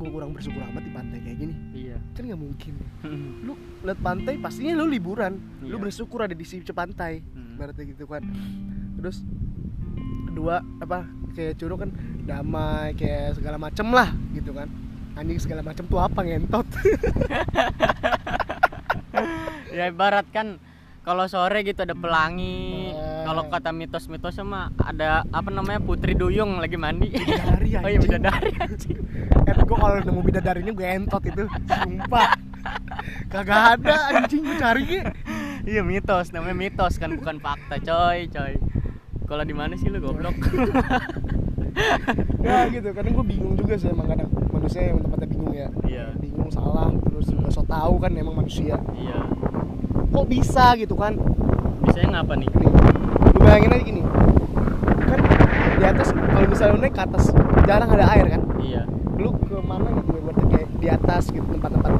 gue 0.00 0.08
kurang 0.08 0.32
bersyukur 0.32 0.64
amat 0.64 0.80
di 0.80 0.90
pantai 0.90 1.18
kayak 1.20 1.38
gini 1.38 1.54
Iya. 1.76 1.96
kan 2.10 2.22
nggak 2.24 2.40
mungkin 2.40 2.74
lu 3.44 3.52
lihat 3.80 4.00
pantai 4.00 4.34
pastinya 4.36 4.72
lu 4.74 4.88
liburan 4.88 5.36
lu 5.60 5.76
Iya. 5.76 5.76
bersyukur 5.78 6.18
ada 6.20 6.32
di 6.32 6.42
sisi 6.42 6.64
pantai 6.66 7.20
Hmm. 7.20 7.54
berarti 7.54 7.84
gitu 7.86 8.04
kan 8.06 8.24
terus 8.96 9.20
kedua 10.26 10.64
apa 10.78 11.04
kayak 11.30 11.54
curug 11.54 11.78
kan 11.78 11.90
damai 12.22 12.94
kayak 12.94 13.36
segala 13.36 13.56
macem 13.56 13.86
lah 13.86 14.08
gitu 14.32 14.50
kan 14.50 14.72
anjing 15.12 15.36
segala 15.36 15.60
macem 15.60 15.84
tuh 15.84 15.98
apa 15.98 16.16
ngentot 16.18 16.64
ya 19.70 19.84
ibarat 19.86 20.26
kan 20.30 20.56
kalau 21.00 21.24
sore 21.26 21.60
gitu 21.62 21.80
ada 21.80 21.92
pelangi 21.92 22.90
Eh. 22.90 22.99
Kalau 23.24 23.42
kata 23.50 23.70
mitos-mitos 23.70 24.34
sama 24.36 24.70
ada 24.80 25.24
apa 25.30 25.48
namanya 25.52 25.80
putri 25.82 26.16
duyung 26.16 26.58
lagi 26.58 26.76
mandi. 26.76 27.12
Bidadari, 27.12 27.70
oh 27.84 27.88
iya 27.88 27.98
anjing. 27.98 28.02
bidadari 28.04 28.52
anjing. 28.58 28.98
Eh 29.46 29.54
gue 29.54 29.76
kalau 29.76 29.96
nemu 30.00 30.20
bidadarinya 30.24 30.72
gue 30.72 30.86
entot 30.86 31.22
itu 31.24 31.44
sumpah. 31.48 32.30
Kagak 33.32 33.80
ada 33.80 33.96
anjing 34.14 34.42
gue 34.44 34.56
cari 34.60 34.86
iya 35.68 35.84
mitos 35.84 36.32
namanya 36.32 36.56
mitos 36.56 36.96
kan 36.96 37.12
bukan 37.14 37.36
fakta 37.40 37.80
coy 37.80 38.28
coy. 38.28 38.54
Kalau 39.28 39.44
di 39.46 39.54
mana 39.54 39.78
sih 39.78 39.86
lu 39.86 40.02
goblok? 40.02 40.34
Ya 42.42 42.66
gitu. 42.66 42.90
Kadang 42.90 43.12
gue 43.14 43.26
bingung 43.30 43.54
juga 43.54 43.78
sih 43.78 43.88
emang 43.94 44.10
kadang 44.10 44.26
manusia 44.50 44.90
yang 44.90 44.98
tempatnya 45.06 45.28
bingung 45.30 45.54
ya. 45.54 45.68
Iya. 45.86 46.06
bingung 46.18 46.50
salah 46.50 46.90
terus 47.06 47.30
juga 47.30 47.48
so 47.52 47.62
tau 47.62 47.94
kan 48.02 48.10
emang 48.16 48.42
manusia. 48.42 48.76
Iya. 48.96 49.20
Kok 50.10 50.26
bisa 50.26 50.74
gitu 50.74 50.98
kan? 50.98 51.14
Biasanya 51.86 52.20
ngapa 52.20 52.34
nih 52.36 52.69
bayangin 53.50 53.74
aja 53.74 53.82
gini. 53.82 54.02
Kan 55.10 55.20
di 55.74 55.84
atas 55.84 56.08
kalau 56.14 56.46
misalnya 56.46 56.72
lu 56.78 56.80
naik 56.86 56.94
ke 56.94 57.02
atas 57.02 57.24
jarang 57.66 57.90
ada 57.90 58.06
air 58.14 58.26
kan? 58.30 58.42
Iya. 58.62 58.82
Lu 59.18 59.34
ke 59.42 59.58
mana 59.66 59.90
gitu 59.98 60.10
ibaratnya 60.22 60.46
kayak 60.54 60.68
di 60.78 60.88
atas 60.88 61.22
gitu 61.34 61.46
tempat-tempat. 61.58 61.92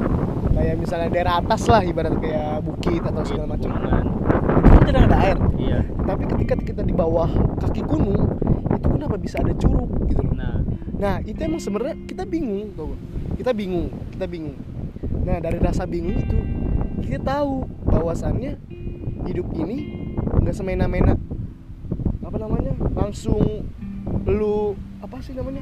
Kayak 0.55 0.75
misalnya 0.79 1.07
daerah 1.11 1.33
atas 1.43 1.61
lah 1.67 1.81
ibarat 1.83 2.15
kayak 2.23 2.63
bukit 2.63 3.03
atau 3.03 3.21
segala 3.27 3.45
macam. 3.51 3.67
Itu 3.67 4.75
kan 4.79 4.83
jarang 4.87 5.05
ada 5.11 5.17
air. 5.19 5.37
Iya. 5.59 5.79
Tapi 6.07 6.23
ketika 6.31 6.53
kita 6.55 6.81
di 6.87 6.95
bawah 6.95 7.27
kaki 7.59 7.83
gunung 7.83 8.39
itu 8.71 8.87
kenapa 8.87 9.15
bisa 9.19 9.43
ada 9.43 9.51
curug 9.59 9.91
gitu 10.07 10.23
loh? 10.23 10.35
Nah. 10.39 10.63
Nah 10.95 11.15
itu 11.27 11.39
emang 11.43 11.59
sebenarnya 11.59 11.99
kita 12.07 12.23
bingung 12.23 12.71
gak? 12.79 12.95
kita 13.35 13.51
bingung 13.51 13.91
kita 14.15 14.25
bingung. 14.29 14.55
Nah 15.27 15.43
dari 15.43 15.59
rasa 15.59 15.83
bingung 15.83 16.15
itu 16.15 16.37
kita 17.03 17.19
tahu 17.19 17.67
bahwasannya 17.91 18.55
hidup 19.27 19.49
ini 19.57 20.07
nggak 20.41 20.55
semena-mena 20.57 21.17
apa 22.31 22.47
namanya? 22.47 22.71
Langsung 22.95 23.43
lu 24.23 24.79
apa 25.03 25.19
sih 25.19 25.35
namanya? 25.35 25.59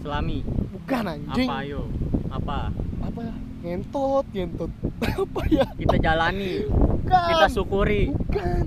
Selami. 0.00 0.40
Bukan 0.72 1.04
anjing. 1.04 1.48
Apa 1.52 1.68
yo? 1.68 1.84
Apa? 2.32 2.72
Apa 3.04 3.20
ya? 3.28 3.34
Ngentot 3.60 4.24
ngentot. 4.32 4.72
Apa 5.20 5.42
ya? 5.52 5.68
Kita 5.76 6.00
jalani. 6.00 6.64
Bukan. 6.64 7.28
Kita 7.28 7.46
syukuri. 7.52 8.08
Bukan. 8.08 8.62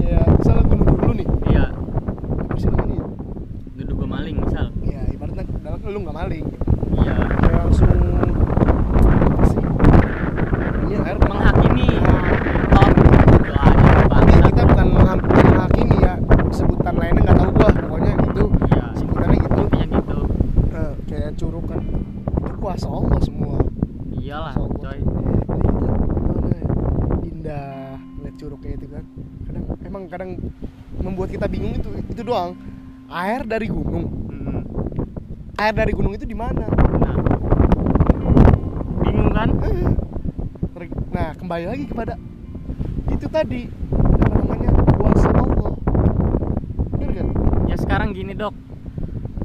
Ya 0.00 0.24
misalnya 0.24 0.62
gue 0.64 0.76
nuduh 0.80 0.96
dulu 1.04 1.12
nih. 1.20 1.28
Iya. 1.52 1.66
Apa 2.40 2.54
sih 2.56 2.68
namanya? 2.72 2.96
Ya? 2.96 3.06
duduk 3.76 3.94
gue 4.00 4.08
maling 4.08 4.36
misal. 4.40 4.66
Ya 4.88 5.04
ibaratnya 5.12 5.44
dalam 5.60 5.78
lu 5.84 5.98
nggak 6.00 6.16
maling. 6.16 6.44
iya 6.48 6.65
doang. 32.26 32.58
Air 33.06 33.46
dari 33.46 33.70
gunung. 33.70 34.06
Hmm. 34.26 34.62
air 35.56 35.72
dari 35.72 35.94
gunung 35.94 36.12
itu 36.12 36.26
di 36.26 36.34
mana? 36.34 36.66
Nah. 36.66 37.14
Bingung 39.06 39.30
kan? 39.30 39.48
Nah 41.14 41.28
kembali 41.38 41.64
lagi 41.70 41.84
kepada 41.86 42.18
itu 43.08 43.26
tadi 43.30 43.70
namanya 44.34 44.74
kuasa 44.98 45.30
Allah. 45.30 45.72
Gak? 46.98 47.28
ya 47.70 47.76
sekarang 47.78 48.10
gini 48.12 48.34
dok. 48.34 48.52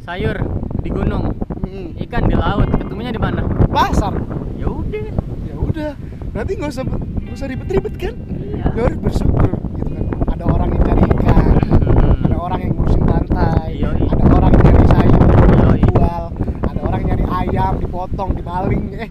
Sayur 0.01 0.41
di 0.81 0.89
gunung. 0.89 1.37
Mm-mm. 1.61 2.01
ikan 2.09 2.25
di 2.25 2.35
laut. 2.35 2.67
Ketemunya 2.75 3.13
di 3.13 3.21
mana? 3.21 3.45
Pasar. 3.69 4.17
Ya 4.57 4.67
udah. 4.67 5.07
Ya 5.47 5.55
udah. 5.55 5.91
Berarti 6.33 6.51
nggak 6.57 6.71
usah 6.73 6.83
nggak 6.83 7.35
usah 7.37 7.47
ribet-ribet 7.47 7.95
kan? 7.95 8.15
Iya. 8.17 8.65
Lu 8.75 8.81
harus 8.83 8.99
bersyukur 8.99 9.49
gitu 9.77 9.91
kan 9.95 10.05
ada 10.27 10.43
orang 10.47 10.69
yang 10.73 10.83
cari 10.83 11.03
ikan 11.05 11.45
Hmm. 11.61 12.25
ada 12.27 12.37
orang 12.37 12.59
yang 12.65 12.71
ngurusin 12.75 13.03
pantai 13.05 13.69
Yoi. 13.79 14.03
ada 14.09 14.25
orang 14.35 14.51
yang 14.51 14.63
nyari 14.65 14.85
sayur 14.89 15.23
Yoi. 15.61 15.81
jual 15.85 16.23
ada 16.65 16.79
orang 16.81 16.99
yang 16.99 17.09
nyari 17.15 17.25
ayam 17.29 17.73
dipotong 17.79 18.29
eh 18.75 19.09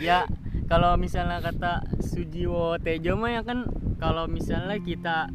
ya 0.00 0.28
kalau 0.64 0.96
misalnya 0.96 1.38
kata 1.44 1.84
Sujiwo 2.00 2.80
Tejo 2.80 3.20
mah 3.20 3.30
ya 3.30 3.42
kan 3.44 3.68
kalau 4.00 4.26
misalnya 4.26 4.80
kita 4.80 5.28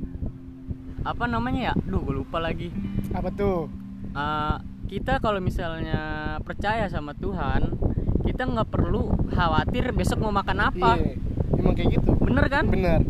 apa 1.05 1.25
namanya 1.31 1.71
ya? 1.71 1.73
Duh 1.87 2.03
gue 2.03 2.21
lupa 2.21 2.43
lagi. 2.43 2.69
Apa 3.15 3.31
tuh? 3.31 3.71
Eh, 4.13 4.55
kita 4.89 5.21
kalau 5.21 5.39
misalnya 5.39 6.35
percaya 6.41 6.89
sama 6.89 7.13
Tuhan 7.13 7.77
kita 8.25 8.45
nggak 8.45 8.69
perlu 8.69 9.09
khawatir 9.31 9.93
besok 9.95 10.21
mau 10.21 10.33
makan 10.33 10.69
apa. 10.69 10.97
Iya, 10.97 11.17
emang 11.55 11.73
kayak 11.77 11.89
gitu. 11.97 12.11
Bener 12.19 12.45
kan? 12.49 12.65
Bener. 12.67 13.01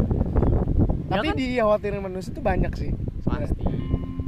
Ya 1.09 1.17
tapi 1.17 1.27
kan? 1.33 1.35
di 1.35 1.45
khawatirin 1.57 2.01
manusia 2.05 2.29
itu 2.29 2.41
banyak 2.43 2.73
sih 2.77 2.91
pasti. 3.25 3.65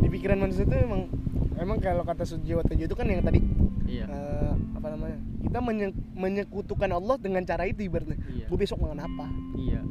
Di 0.01 0.07
pikiran 0.09 0.41
manusia 0.41 0.65
itu 0.65 0.75
emang 0.75 1.11
emang 1.61 1.77
kalau 1.77 2.01
kata 2.01 2.25
Sujiwo 2.25 2.65
Tejo 2.65 2.89
itu 2.89 2.95
kan 2.97 3.05
yang 3.05 3.21
tadi 3.21 3.39
iya. 3.85 4.09
eh, 4.09 4.53
apa 4.73 4.87
namanya 4.89 5.17
kita 5.45 5.59
menye- 5.61 5.97
menyekutukan 6.17 6.89
Allah 6.89 7.15
dengan 7.21 7.45
cara 7.45 7.69
itu 7.69 7.85
ibaratnya. 7.85 8.17
Iya. 8.33 8.45
gue 8.49 8.57
besok 8.57 8.81
makan 8.81 8.99
apa? 9.03 9.25
Iya. 9.53 9.81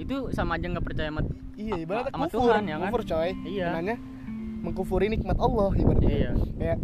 Itu 0.00 0.32
sama 0.34 0.56
aja 0.58 0.66
nggak 0.66 0.86
percaya 0.86 1.08
sama 1.12 1.22
iya 1.54 1.74
ibaratnya 1.78 2.12
sama 2.12 2.26
kufur 2.26 2.40
Tuhan, 2.50 2.62
ya 2.66 2.76
kan? 2.76 2.82
kufur 2.90 3.02
coy. 3.06 3.30
Iya. 3.46 3.66
Kenanya 3.70 3.96
mengkufuri 4.60 5.06
nikmat 5.12 5.36
Allah 5.38 5.70
ibaratnya. 5.76 6.10
Iya. 6.10 6.32
Kayak 6.58 6.78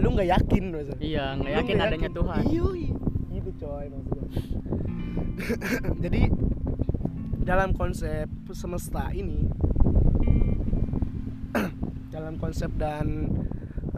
lu 0.00 0.08
nggak 0.14 0.28
yakin 0.30 0.64
maksudnya? 0.70 1.00
Iya 1.02 1.24
nggak 1.40 1.52
yakin 1.58 1.76
adanya 1.80 2.10
Tuhan. 2.12 2.42
Iya 2.46 2.66
iya. 2.78 2.94
gitu 3.34 3.50
coy 3.58 3.84
maksudnya. 3.90 4.24
Jadi 6.04 6.22
dalam 7.40 7.72
konsep 7.72 8.28
semesta 8.52 9.08
ini 9.16 9.48
dalam 12.30 12.46
konsep 12.46 12.70
dan 12.78 13.26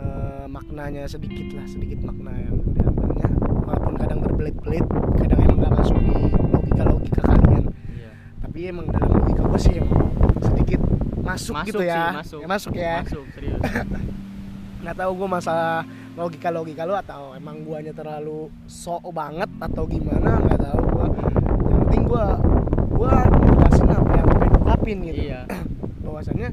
eh, 0.01 0.49
maknanya 0.49 1.05
sedikit 1.05 1.53
lah 1.53 1.69
sedikit 1.69 2.01
makna 2.01 2.33
yang 2.33 2.65
diambilnya 2.65 3.29
walaupun 3.69 3.93
kadang 4.01 4.25
berbelit-belit 4.25 4.89
kadang 5.21 5.37
emang 5.45 5.61
nggak 5.61 5.75
masuk 5.77 6.01
di 6.01 6.17
logika 6.33 6.83
logika 6.89 7.23
kalian. 7.29 7.65
Iya. 7.93 8.11
Tapi 8.41 8.59
emang 8.73 8.89
dalam 8.89 9.21
logika 9.21 9.43
gue 9.45 9.61
sih 9.61 9.75
emang 9.77 10.17
sedikit 10.49 10.81
masuk, 11.21 11.61
masuk 11.61 11.69
gitu 11.69 11.81
sih, 11.85 11.93
ya 11.93 12.05
masuk. 12.09 12.41
Ya, 12.41 12.49
masuk 12.49 12.73
ya. 12.73 12.97
Masuk 13.05 13.25
serius. 13.37 13.61
Nggak 14.81 14.97
tahu 14.97 15.11
gue 15.13 15.29
masalah 15.29 15.79
logika 16.17 16.49
logika 16.49 16.83
lu 16.89 16.97
atau 16.97 17.37
emang 17.37 17.61
guanya 17.69 17.93
terlalu 17.93 18.49
sok 18.65 19.13
banget 19.13 19.53
atau 19.61 19.85
gimana 19.85 20.41
nggak 20.41 20.73
tahu 20.73 20.81
gua. 20.89 21.07
Yang 21.69 21.81
penting 21.85 22.03
gua 22.09 22.27
gua 22.97 23.15
ngejelasin 23.29 23.89
apa 23.93 24.13
yang 24.17 24.29
gue 24.33 24.47
ungkapin 24.57 24.99
gitu. 25.05 25.21
Iya. 25.21 25.41
Bahwasannya 26.09 26.49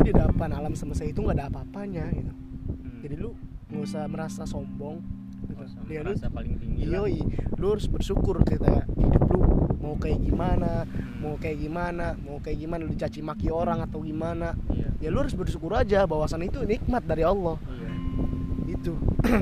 lu 0.00 0.08
di 0.08 0.16
depan 0.16 0.48
alam 0.50 0.72
semesta 0.72 1.04
itu 1.04 1.20
nggak 1.20 1.36
ada 1.36 1.46
apa-apanya 1.52 2.08
gitu 2.08 2.32
Hmm. 2.32 3.04
jadi 3.04 3.14
lu 3.20 3.36
nggak 3.68 3.82
usah 3.84 4.08
merasa 4.08 4.42
sombong 4.44 5.04
gitu. 5.44 5.92
Ya, 5.92 6.00
lu 6.00 6.14
paling 6.14 6.56
tinggi. 6.56 6.86
Yoi, 6.86 7.20
lu 7.56 7.66
harus 7.68 7.84
bersyukur 7.84 8.40
kita 8.42 8.86
hidup 8.94 9.24
lu 9.28 9.40
mau 9.76 9.96
kayak 9.96 10.20
gimana, 10.20 10.84
Hmm. 10.84 11.20
mau 11.20 11.34
kayak 11.36 11.58
gimana, 11.58 12.06
mau 12.16 12.38
kayak 12.38 12.58
gimana 12.58 12.80
lu 12.82 12.92
dicaci 12.92 13.20
maki 13.20 13.48
orang 13.48 13.82
atau 13.82 14.00
gimana. 14.00 14.56
iya 14.70 14.88
Ya 15.00 15.08
lu 15.08 15.20
harus 15.20 15.32
bersyukur 15.32 15.72
aja 15.72 16.04
bahwasan 16.04 16.44
itu 16.44 16.60
nikmat 16.62 17.04
dari 17.04 17.20
Allah. 17.22 17.60
iya 17.68 17.90
Itu. 18.70 18.96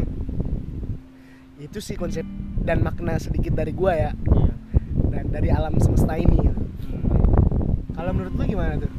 itu 1.59 1.79
sih 1.79 1.95
konsep 1.95 2.23
dan 2.63 2.81
makna 2.81 3.19
sedikit 3.19 3.51
dari 3.53 3.75
gua 3.75 3.93
ya 3.93 4.11
iya 4.15 4.55
dan 5.11 5.25
dari 5.29 5.51
alam 5.51 5.75
semesta 5.79 6.15
ini. 6.15 6.39
Hmm. 6.39 6.55
Kalau 7.93 8.11
menurut 8.13 8.35
lu 8.35 8.45
gimana 8.47 8.79
tuh? 8.79 8.91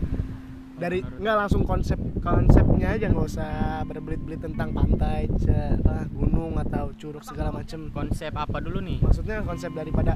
Dari 0.80 1.04
nggak 1.04 1.36
langsung 1.36 1.68
konsep 1.68 2.00
konsepnya 2.24 2.96
aja 2.96 3.12
nggak 3.12 3.28
usah 3.28 3.84
berbelit-belit 3.84 4.40
tentang 4.40 4.72
pantai, 4.72 5.28
apa, 5.28 6.08
gunung 6.08 6.56
atau 6.56 6.96
curug 6.96 7.24
segala 7.24 7.52
macem. 7.52 7.92
konsep 7.92 8.32
apa 8.32 8.64
dulu 8.64 8.80
nih? 8.80 9.04
Maksudnya 9.04 9.44
konsep 9.44 9.76
daripada 9.76 10.16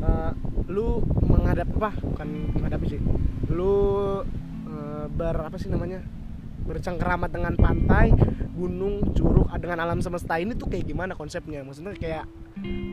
eh, 0.00 0.32
lu 0.72 1.04
menghadap 1.28 1.68
apa? 1.76 1.92
Bukan 2.00 2.56
menghadapi 2.56 2.86
sih. 2.96 3.00
Lu 3.52 3.76
eh, 4.64 5.04
ber 5.12 5.36
apa 5.44 5.60
sih 5.60 5.68
namanya? 5.68 6.00
Bercengkeramat 6.64 7.28
dengan 7.32 7.52
pantai 7.60 8.12
gunung 8.56 9.12
curug 9.12 9.46
ah, 9.52 9.60
dengan 9.60 9.84
alam 9.84 10.00
semesta 10.00 10.40
ini 10.40 10.56
tuh 10.56 10.72
kayak 10.72 10.88
gimana 10.88 11.12
konsepnya? 11.12 11.60
Maksudnya 11.60 11.92
kayak 11.96 12.24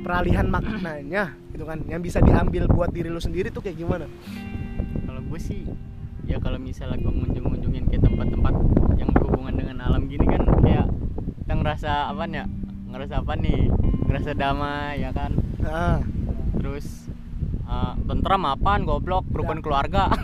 peralihan 0.04 0.52
maknanya 0.52 1.32
gitu 1.56 1.64
kan? 1.64 1.80
Yang 1.88 2.12
bisa 2.12 2.20
diambil 2.20 2.68
buat 2.68 2.92
diri 2.92 3.08
lu 3.08 3.24
sendiri 3.24 3.56
tuh 3.56 3.64
kayak 3.64 3.80
gimana? 3.80 4.06
Kalau 5.08 5.22
gue 5.26 5.40
sih 5.40 5.64
ya 6.26 6.38
kalau 6.42 6.58
misalnya 6.58 6.98
gue 6.98 7.14
ngunjung-ngunjungin 7.14 7.86
ke 7.90 7.98
tempat-tempat 8.02 8.54
yang 8.98 9.10
berhubungan 9.14 9.54
dengan 9.56 9.78
alam 9.86 10.10
gini 10.10 10.26
kan 10.26 10.42
kayak 10.66 10.88
kita 11.46 11.54
ngerasa 11.54 11.92
apa 12.12 12.24
ya? 12.28 12.46
Ngerasa 12.90 13.14
apa 13.22 13.34
nih? 13.38 13.70
Ngerasa 14.10 14.30
damai 14.34 15.02
ya 15.02 15.12
kan? 15.14 15.32
Ah. 15.62 16.00
Terus 16.58 17.08
uh, 17.68 17.94
tentram 18.06 18.46
apaan 18.50 18.84
goblok? 18.84 19.26
Rukun 19.32 19.62
Ya. 19.62 19.64
keluarga. 19.64 20.04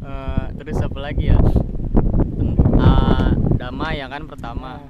Eh, 0.00 0.46
terus 0.56 0.80
apa 0.80 0.98
lagi 0.98 1.28
ya? 1.28 1.36
Uh, 1.36 3.28
damai 3.60 4.00
ya 4.00 4.08
kan 4.08 4.24
pertama. 4.24 4.80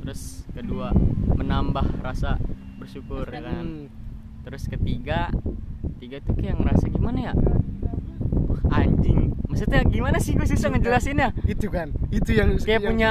Terus 0.00 0.46
kedua 0.54 0.94
menambah 1.34 1.98
rasa 2.00 2.38
bersyukur 2.78 3.26
ya 3.26 3.42
kan? 3.42 3.66
Hmm. 3.66 3.90
terus 4.42 4.66
ketiga 4.66 5.30
tiga 6.02 6.18
tuh 6.18 6.34
kayak 6.34 6.58
ngerasa 6.58 6.84
gimana 6.90 7.18
ya? 7.30 7.32
Anjing. 8.74 9.30
Maksudnya 9.46 9.80
gimana 9.86 10.18
sih? 10.18 10.34
Gue 10.34 10.50
susah 10.50 10.74
ngejelasinnya. 10.74 11.30
Itu 11.46 11.70
kan. 11.70 11.94
Itu 12.10 12.34
yang 12.34 12.58
kayak 12.58 12.82
yang- 12.82 12.90
punya 12.90 13.10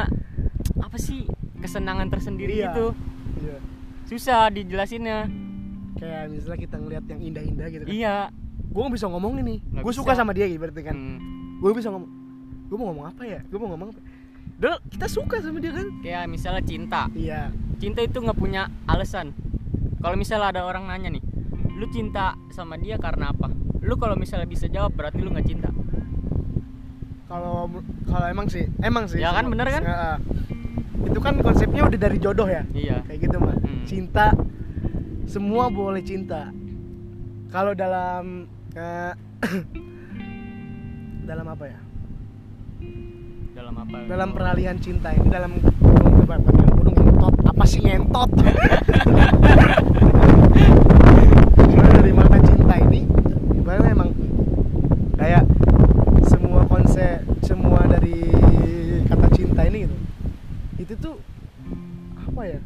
apa 0.84 0.97
sih 0.99 1.23
kesenangan 1.63 2.12
tersendiri 2.12 2.60
Iya. 2.60 2.75
gitu. 2.75 2.88
Iya. 3.39 3.58
susah 4.12 4.51
dijelasinnya. 4.51 5.32
Kayak 5.95 6.36
misalnya 6.36 6.60
kita 6.60 6.75
ngeliat 6.84 7.06
yang 7.08 7.19
indah-indah 7.23 7.67
gitu 7.71 7.84
kan. 7.88 7.93
Iya. 7.95 8.15
Gue 8.71 8.82
gak 8.84 8.95
bisa 8.99 9.08
ngomong 9.08 9.39
ini. 9.39 9.63
Gue 9.63 9.93
suka 9.95 10.12
sama 10.12 10.36
dia 10.36 10.51
gitu 10.51 10.60
berarti 10.60 10.84
kan. 10.84 10.95
Hmm, 10.99 11.63
gue 11.63 11.71
bisa 11.71 11.88
ngomong 11.95 12.12
gue 12.67 12.75
mau 12.75 12.88
ngomong 12.91 13.08
apa 13.08 13.23
ya? 13.23 13.39
Gue 13.47 13.60
mau 13.60 13.71
ngomong 13.71 13.95
apa 13.95 13.99
Dol, 14.62 14.77
kita 14.93 15.08
suka 15.10 15.39
sama 15.39 15.63
dia 15.63 15.71
kan. 15.73 15.88
Kayak 16.04 16.27
misalnya 16.27 16.63
cinta. 16.67 17.08
Iya. 17.15 17.56
Cinta 17.80 18.04
itu 18.04 18.19
nggak 18.19 18.36
punya 18.36 18.67
alasan. 18.84 19.32
Kalau 20.04 20.19
misalnya 20.19 20.51
ada 20.51 20.62
orang 20.67 20.91
nanya 20.91 21.08
nih 21.15 21.23
lu 21.82 21.89
cinta 21.89 22.38
sama 22.54 22.78
dia 22.78 23.02
karena 23.02 23.34
apa? 23.34 23.50
Lu 23.82 23.98
kalau 23.98 24.13
misalnya 24.13 24.46
bisa 24.46 24.70
jawab 24.70 24.94
berarti 24.94 25.17
lu 25.17 25.34
nggak 25.34 25.48
cinta. 25.50 25.74
Kalau 27.26 27.65
kalau 28.06 28.28
emang 28.30 28.46
sih 28.46 28.67
emang 28.84 29.08
sih 29.10 29.17
Ya 29.17 29.34
kan, 29.34 29.50
bener 29.50 29.65
kan? 29.65 29.82
Ya, 29.82 30.20
itu 31.02 31.17
kan 31.17 31.41
konsepnya 31.41 31.82
udah 31.82 31.98
dari 31.98 32.22
jodoh 32.22 32.46
ya? 32.46 32.62
Iya. 32.70 33.02
Kayak 33.10 33.20
gitu 33.26 33.38
mah 33.41 33.58
Hmm. 33.58 33.82
cinta 33.89 34.38
semua 35.26 35.74
boleh 35.74 36.06
cinta. 36.06 36.54
Kalau 37.50 37.74
dalam 37.74 38.46
eh, 38.78 39.13
dalam 41.30 41.48
apa 41.50 41.65
ya? 41.65 41.80
Dalam 43.58 43.74
apa? 43.74 43.96
Dalam 44.06 44.30
peralihan 44.38 44.78
cinta 44.78 45.10
ini 45.12 45.28
dalam 45.34 45.58
gunung 45.82 46.22
apa 47.41 47.65
sih 47.65 47.82
ngentot 47.82 48.30
Sebenarnya 51.62 51.94
dari 51.94 52.10
makna 52.12 52.39
cinta 52.41 52.74
ini 52.80 53.06
ibaratnya 53.54 53.91
emang 53.94 54.10
kayak 55.13 55.44
semua 56.26 56.65
konsep 56.65 57.22
semua 57.46 57.81
dari 57.91 58.15
kata 59.12 59.27
cinta 59.36 59.62
ini 59.67 59.84
gitu. 59.84 59.97
Itu 60.80 60.93
tuh 60.97 61.15
apa 62.15 62.41
ya? 62.47 62.60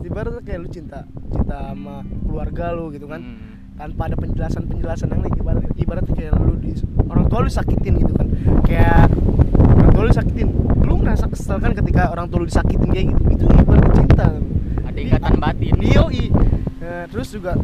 Ibaratnya 0.00 0.40
kayak 0.40 0.60
lu 0.64 0.68
cinta 0.72 1.04
cinta 1.28 1.56
sama 1.68 2.00
keluarga 2.24 2.72
lu 2.72 2.88
gitu 2.96 3.04
kan. 3.04 3.20
Hmm. 3.20 3.46
tanpa 3.78 4.10
ada 4.10 4.18
penjelasan 4.18 4.66
penjelasan 4.66 5.06
yang 5.14 5.22
lain 5.22 5.38
ibarat 5.38 5.62
ibaratnya 5.78 6.10
kayak 6.10 6.34
lu 6.42 6.58
di 6.58 6.74
orang 7.06 7.30
tua 7.30 7.46
lu 7.46 7.50
sakitin 7.52 7.94
gitu 8.02 8.10
kan. 8.10 8.26
Kayak 8.66 9.06
orang 9.54 9.90
tua 9.94 10.02
lu 10.02 10.10
sakitin 10.10 10.48
lu 10.82 10.94
ngerasa 10.98 11.30
kesel 11.30 11.62
kan 11.62 11.72
ketika 11.78 12.10
orang 12.10 12.26
tua 12.26 12.42
lu 12.42 12.50
disakitin 12.50 12.90
kayak 12.90 13.06
gitu? 13.14 13.22
Itu 13.38 13.44
ibaratnya 13.46 13.92
cinta. 14.02 14.26
Ada 14.82 14.98
ikatan 14.98 15.34
batin. 15.38 15.74
Yoi. 15.78 16.24
Nah, 16.82 17.06
terus 17.06 17.30
juga 17.30 17.54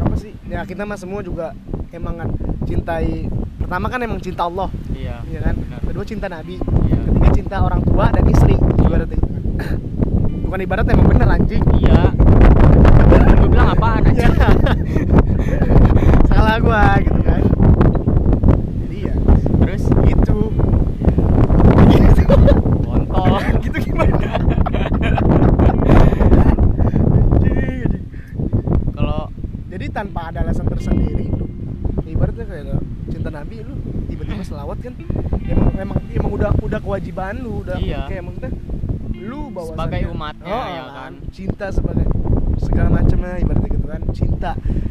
apa 0.00 0.14
sih? 0.16 0.32
Ya 0.48 0.64
kita 0.64 0.88
mah 0.88 0.96
semua 0.96 1.20
juga 1.20 1.52
emang 1.92 2.24
kan 2.24 2.28
cintai 2.64 3.28
pertama 3.60 3.92
kan 3.92 4.00
emang 4.00 4.20
cinta 4.24 4.48
Allah 4.48 4.72
iya 4.98 5.22
ya 5.30 5.40
kan? 5.46 5.54
benar. 5.54 5.80
kedua 5.86 6.04
cinta 6.04 6.26
Nabi 6.26 6.58
iya. 6.58 6.98
ketiga 7.06 7.28
cinta 7.30 7.56
orang 7.62 7.80
tua 7.86 8.10
dan 8.10 8.24
istri 8.26 8.54
ibaratnya. 8.58 9.14
Gitu 9.14 9.26
kan 9.62 9.78
bukan 10.48 10.60
ibarat 10.64 10.86
emang 10.88 11.06
bener 11.12 11.28
anjing. 11.28 11.64
Iya. 11.76 12.00
Gue 13.38 13.48
bilang 13.48 13.68
apaan 13.72 14.02
aja 14.10 14.26
Ya. 14.28 15.60
salah 16.28 16.56
gua 16.60 16.98
gitu 17.00 17.20
kan. 17.24 17.42
Jadi 18.84 18.96
ya 19.06 19.14
terus? 19.64 19.82
gitu. 20.04 20.38
Gitu 21.88 22.22
kontol. 22.84 23.40
Gitu 23.64 23.78
gimana? 23.88 24.16
Kalau 28.96 29.20
jadi 29.68 29.86
tanpa 29.88 30.20
ada 30.32 30.44
alasan 30.44 30.66
tersendiri 30.68 31.28
lu 31.32 31.47
ibaratnya 32.08 32.44
kayak 32.44 32.80
cinta 33.08 33.30
Nabi 33.30 33.56
lu 33.60 33.74
tiba-tiba 34.06 34.42
selawat 34.42 34.78
kan 34.78 34.94
emang 35.44 35.72
emang 35.76 35.98
emang 36.08 36.30
udah 36.30 36.50
udah 36.58 36.78
kewajiban 36.78 37.38
lu 37.38 37.62
udah 37.62 37.76
Iya. 37.76 38.06
kayak 38.06 38.22
maksudnya 38.22 38.52
lu 39.18 39.50
bawa 39.50 39.70
Sebagai 39.70 40.02
umatnya, 40.08 40.46
ya 40.70 40.84
kan? 40.90 41.12
cinta 41.28 41.66
sebagai 41.68 42.06
segala 42.56 42.88
macamnya 42.92 43.36
ibaratnya 43.36 43.68
gitu 43.70 43.86
kan 43.86 44.02
cinta 44.10 44.50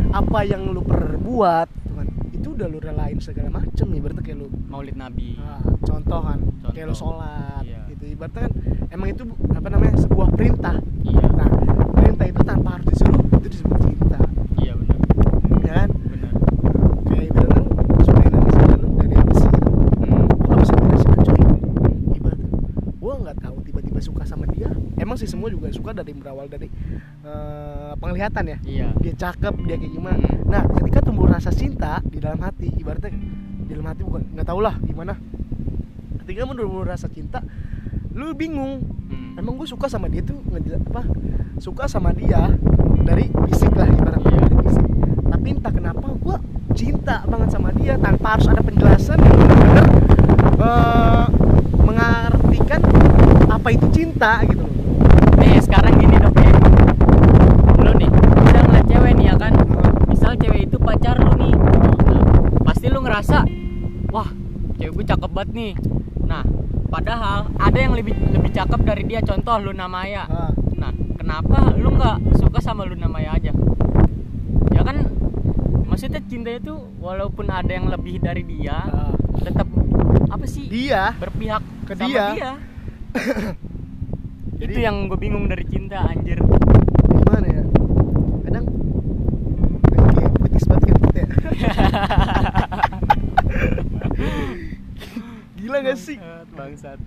apa 0.10 0.39
yang 0.43 0.67
lu 0.67 0.82
perbuat 0.82 1.67
gitu 1.67 1.93
kan 1.93 2.08
itu 2.32 2.47
udah 2.51 2.67
lu 2.67 2.77
relain 2.77 3.17
segala 3.17 3.49
macam 3.51 3.88
ibaratnya 3.89 4.23
kayak 4.23 4.38
lu 4.38 4.47
Maulid 4.63 4.95
Nabi 4.95 5.36
Nah, 5.36 5.58
contoh 5.82 6.21
kan 6.21 6.39
kayak 6.69 6.86
lu 6.86 6.93
Contoh. 6.93 7.17
sholat 7.17 7.62
Iya. 7.62 7.82
gitu 7.89 8.03
ibaratnya 8.10 8.41
kan 8.43 8.53
emang 8.89 9.08
itu 9.10 9.23
apa 9.49 9.67
namanya 9.67 9.95
sebuah 9.97 10.27
perintah 10.30 10.75
iya 11.01 11.27
nah 11.30 11.49
perintah 11.93 12.25
itu 12.25 12.41
tanpa 12.41 12.69
harus 12.73 12.88
disuruh 12.88 13.19
itu 13.34 13.47
disebut 13.49 13.80
cinta 13.82 14.19
iya 14.56 14.73
benar 14.73 14.97
ya 15.60 15.73
kan 15.75 15.89
benar 15.89 16.34
kayak 17.06 17.25
ibaratnya 17.25 17.62
lu 17.63 17.73
sukain 17.99 18.32
sama 18.32 18.49
si 18.49 18.75
lu 18.75 18.88
dari 18.95 19.15
apa 19.15 19.34
sih 19.34 19.49
gitu 19.49 19.71
Hmm. 19.99 20.25
gua 20.30 20.47
gak 20.47 20.62
bisa 20.62 20.73
jelasin 20.77 21.12
coy 21.19 21.41
ibaratnya 22.13 22.49
gua 22.97 23.13
nggak 23.19 23.38
tahu 23.39 23.56
tiba-tiba 23.62 23.99
suka 23.99 24.23
sama 24.23 24.45
dia 24.47 24.69
emang 24.97 25.15
sih 25.15 25.27
semua 25.38 25.54
juga 25.54 25.69
suka 25.69 25.93
dari 25.93 26.17
berawal 26.17 26.50
dari 26.50 26.65
eh, 27.21 27.93
penglihatan 28.02 28.43
ya. 28.50 28.58
Iya. 28.65 28.88
Dia 28.97 29.13
cakep 29.13 29.54
dia 29.69 29.78
kayak 29.78 29.93
gimana. 29.93 30.26
Hmm. 30.26 30.50
nah 30.50 30.63
ketika 30.82 31.06
tumbuh 31.06 31.30
rasa 31.30 31.54
cinta 31.54 32.02
di 32.02 32.17
dalam 32.17 32.41
hati 32.41 32.73
ibaratnya 32.73 33.13
di 33.62 33.69
dalam 33.69 33.86
hati 33.86 34.02
bukan 34.02 34.26
nggak 34.34 34.47
tau 34.50 34.58
lah 34.58 34.73
gimana. 34.82 35.13
Ketika 36.26 36.50
tumbuh 36.50 36.82
rasa 36.82 37.06
cinta 37.08 37.45
lu 38.17 38.34
bingung. 38.34 38.82
Hmm. 39.13 39.38
emang 39.38 39.54
gue 39.54 39.69
suka 39.69 39.86
sama 39.86 40.10
dia 40.10 40.26
tuh 40.26 40.41
ngejela- 40.50 40.82
apa 40.89 41.06
suka 41.62 41.86
sama 41.86 42.10
dia 42.12 42.50
dari 43.06 43.30
fisik 43.45 43.69
lah 43.71 43.86
ibaratnya 43.86 44.34
Iya. 44.34 44.41
dari 44.41 44.58
fisik. 44.65 44.86
Tapi 45.30 45.47
entah 45.54 45.69
kenapa 45.69 46.08
gue 46.17 46.36
cinta 46.73 47.21
banget 47.23 47.50
sama 47.54 47.69
dia 47.78 47.93
tanpa 48.02 48.34
harus 48.34 48.50
ada 48.50 48.65
penjelasan 48.65 49.21
yang 49.21 49.38
benar-benar 49.38 49.86
eh, 50.58 51.26
mengartikan 51.78 52.82
apa 53.47 53.67
itu 53.69 53.86
cinta 53.93 54.41
gitu 54.43 54.65
loh 54.65 54.73
sekarang 55.78 55.94
gini 56.02 56.16
dok 56.18 56.34
ya 56.42 56.52
lu 57.78 57.92
nih 58.02 58.10
misal 58.10 58.62
ngeliat 58.66 58.86
cewek 58.90 59.12
nih 59.13 59.26
ya 59.30 59.36
kan? 59.38 59.54
Misal 60.10 60.32
cewek 60.42 60.62
itu 60.66 60.78
pacar 60.82 61.16
lu 61.22 61.32
nih. 61.38 61.54
Pasti 62.66 62.86
lu 62.90 63.00
ngerasa 63.06 63.46
wah 64.10 64.30
cewek 64.82 64.94
gue 64.98 65.06
cakep 65.06 65.30
banget 65.30 65.50
nih. 65.54 65.74
Nah 66.26 66.42
padahal 66.90 67.54
ada 67.62 67.78
yang 67.78 67.94
lebih 67.94 68.18
lebih 68.34 68.50
cakep 68.50 68.82
dari 68.82 69.04
dia. 69.06 69.22
Contoh 69.22 69.54
Luna 69.62 69.86
Maya. 69.86 70.26
Ah, 70.26 70.50
nah 70.74 70.90
kenapa 71.13 71.78
lu 71.78 71.94
nggak 71.94 72.42
suka 72.42 72.58
sama 72.58 72.82
Luna 72.90 73.06
Maya 73.06 73.38
aja? 73.38 73.54
Ya 74.74 74.82
kan 74.82 75.13
maksudnya 75.86 76.26
cinta 76.26 76.58
itu 76.58 76.74
walaupun 76.98 77.54
ada 77.54 77.70
yang 77.70 77.94
lebih 77.94 78.18
dari 78.18 78.42
dia 78.42 78.82
ah. 78.82 79.13
tetap 79.46 79.70
apa 80.34 80.46
sih? 80.50 80.66
Dia? 80.66 81.13
Berpihak 81.22 81.62
Ke 81.86 81.94
sama 81.94 82.10
dia. 82.10 82.26
dia. 82.34 82.52
Jadi- 84.58 84.74
itu 84.74 84.80
yang 84.80 85.06
gue 85.06 85.15
bingung 85.15 85.46
dari 85.46 85.62
cinta 85.63 86.02
anjir. 86.04 86.36
Gimana 87.08 87.46
ya? 87.46 87.62
Kadang 88.43 88.65
kayak 89.88 90.32
putis 90.36 90.63
banget 90.65 90.91
kita 90.98 91.17
ya 91.17 91.28
gila 95.58 95.78
gak 95.84 95.98
sih? 95.98 96.17
Bangsat, 96.50 96.98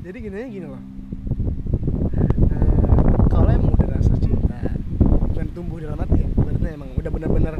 jadi 0.00 0.16
gini 0.18 0.34
aja 0.34 0.48
gini 0.48 0.64
loh. 0.64 0.80
Eh, 2.48 2.72
kalau 3.28 3.48
emang 3.48 3.70
udah 3.70 3.86
rasa 3.90 4.12
cinta 4.16 4.56
dan 5.32 5.46
tumbuh 5.52 5.76
dalam 5.76 5.98
hati 5.98 6.18
ya 6.18 6.26
berarti 6.32 6.66
emang 6.70 6.88
udah 6.96 7.10
bener-bener 7.10 7.52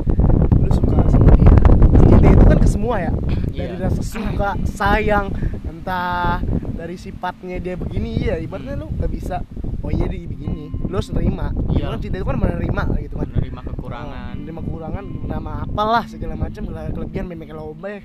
lu 0.57 0.69
suka 0.71 0.97
sama 1.07 1.29
dia. 1.37 1.53
Cinta 2.01 2.27
itu 2.29 2.45
kan 2.47 2.57
ke 2.57 2.67
semua 2.67 2.95
ya. 2.99 3.11
Dari 3.53 3.69
Iya. 3.69 3.83
rasa 3.83 4.01
suka 4.01 4.49
sayang 4.65 5.27
entah 5.63 6.41
dari 6.83 6.99
sifatnya 6.99 7.63
dia 7.63 7.79
begini 7.79 8.27
ya 8.27 8.43
ibaratnya 8.43 8.75
lu 8.75 8.91
gak 8.99 9.11
bisa 9.15 9.47
oh 9.87 9.91
iya 9.95 10.11
dia 10.11 10.27
begini 10.27 10.67
lu 10.91 10.95
harus 10.99 11.15
nerima 11.15 11.55
Iya. 11.83 11.89
Gimana 11.89 11.99
cinta 11.99 12.17
itu 12.21 12.27
kan 12.29 12.39
menerima 12.39 12.83
gitu 13.03 13.15
kan. 13.19 13.29
Menerima 13.33 13.61
kekurangan. 13.75 14.35
Menerima 14.39 14.61
kekurangan 14.63 15.05
nama 15.27 15.53
apalah 15.67 16.05
segala 16.07 16.35
macam 16.39 16.63
kelebihan 16.69 17.27
memek 17.27 17.51
loba 17.51 17.99
ya 17.99 18.03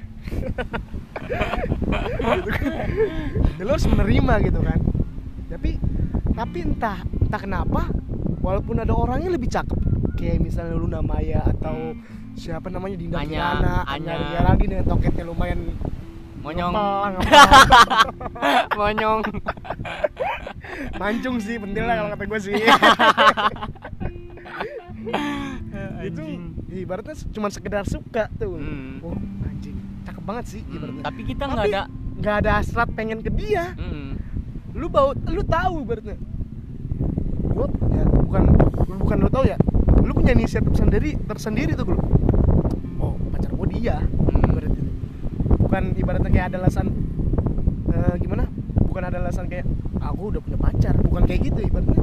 gitu 2.42 2.50
kan. 2.50 2.72
Lu 3.62 3.70
harus 3.70 3.86
menerima 3.86 4.34
gitu 4.50 4.60
kan. 4.64 4.80
Tapi 5.52 5.72
tapi 6.34 6.58
entah 6.66 7.00
entah 7.06 7.42
kenapa 7.42 7.82
walaupun 8.42 8.82
ada 8.82 8.94
orangnya 8.98 9.30
lebih 9.30 9.52
cakep. 9.52 9.78
Kayak 10.18 10.42
misalnya 10.42 10.74
Luna 10.74 11.06
Maya 11.06 11.46
atau 11.46 11.94
siapa 12.34 12.74
namanya 12.74 12.98
Dinda 12.98 13.22
Anya, 13.22 13.30
Kirana 13.30 13.76
Anya. 13.86 14.14
Anya 14.18 14.40
lagi 14.42 14.66
dengan 14.66 14.86
toketnya 14.90 15.24
lumayan 15.30 15.78
monyong. 16.48 16.72
Ngepel, 16.72 17.12
ngepel. 17.14 18.08
monyong. 18.74 19.22
Mancung 20.96 21.38
sih 21.38 21.56
pentil 21.58 21.84
lah 21.84 21.96
kalau 21.98 22.10
kata 22.12 22.24
gue 22.24 22.40
sih. 22.40 22.54
Itu 26.04 26.22
ibaratnya 26.72 27.16
cuma 27.32 27.48
sekedar 27.50 27.84
suka 27.84 28.32
tuh. 28.36 28.56
Hmm. 28.56 29.04
oh 29.04 29.16
anjing. 29.44 29.76
Cakep 30.04 30.24
banget 30.24 30.46
sih 30.48 30.62
Hmm, 30.64 30.74
ibaratnya. 30.74 31.04
tapi 31.04 31.22
kita 31.26 31.44
nggak 31.46 31.66
ada 31.68 31.82
nggak 32.18 32.36
ada 32.42 32.52
hasrat 32.58 32.90
pengen 32.96 33.20
ke 33.20 33.30
dia. 33.30 33.76
Hmm. 33.76 34.16
lu 34.72 34.88
bau 34.88 35.12
lu 35.28 35.42
tahu 35.42 35.84
ibaratnya. 35.84 36.16
Gua 37.50 37.68
ya 37.90 38.04
bukan 38.08 38.44
bukan 38.98 39.18
lu 39.20 39.30
tahu 39.30 39.46
ya. 39.46 39.58
Lu 40.00 40.14
punya 40.14 40.32
inisiatif 40.32 40.72
sendiri 40.74 41.18
tersendiri 41.20 41.74
tuh 41.74 41.92
lu 41.92 41.98
oh 43.02 43.14
pacar 43.34 43.52
gua 43.52 43.68
dia. 43.68 43.98
Hmm. 44.00 44.17
Bukan 45.78 45.94
ibaratnya 45.94 46.32
kayak 46.34 46.48
ada 46.50 46.58
alasan 46.66 46.90
eh, 47.94 48.16
gimana? 48.18 48.50
Bukan 48.82 49.04
ada 49.06 49.22
alasan 49.22 49.46
kayak 49.46 49.70
aku 50.02 50.34
udah 50.34 50.42
punya 50.42 50.58
pacar. 50.58 50.98
Bukan 51.06 51.30
kayak 51.30 51.54
gitu 51.54 51.70
ibaratnya. 51.70 52.02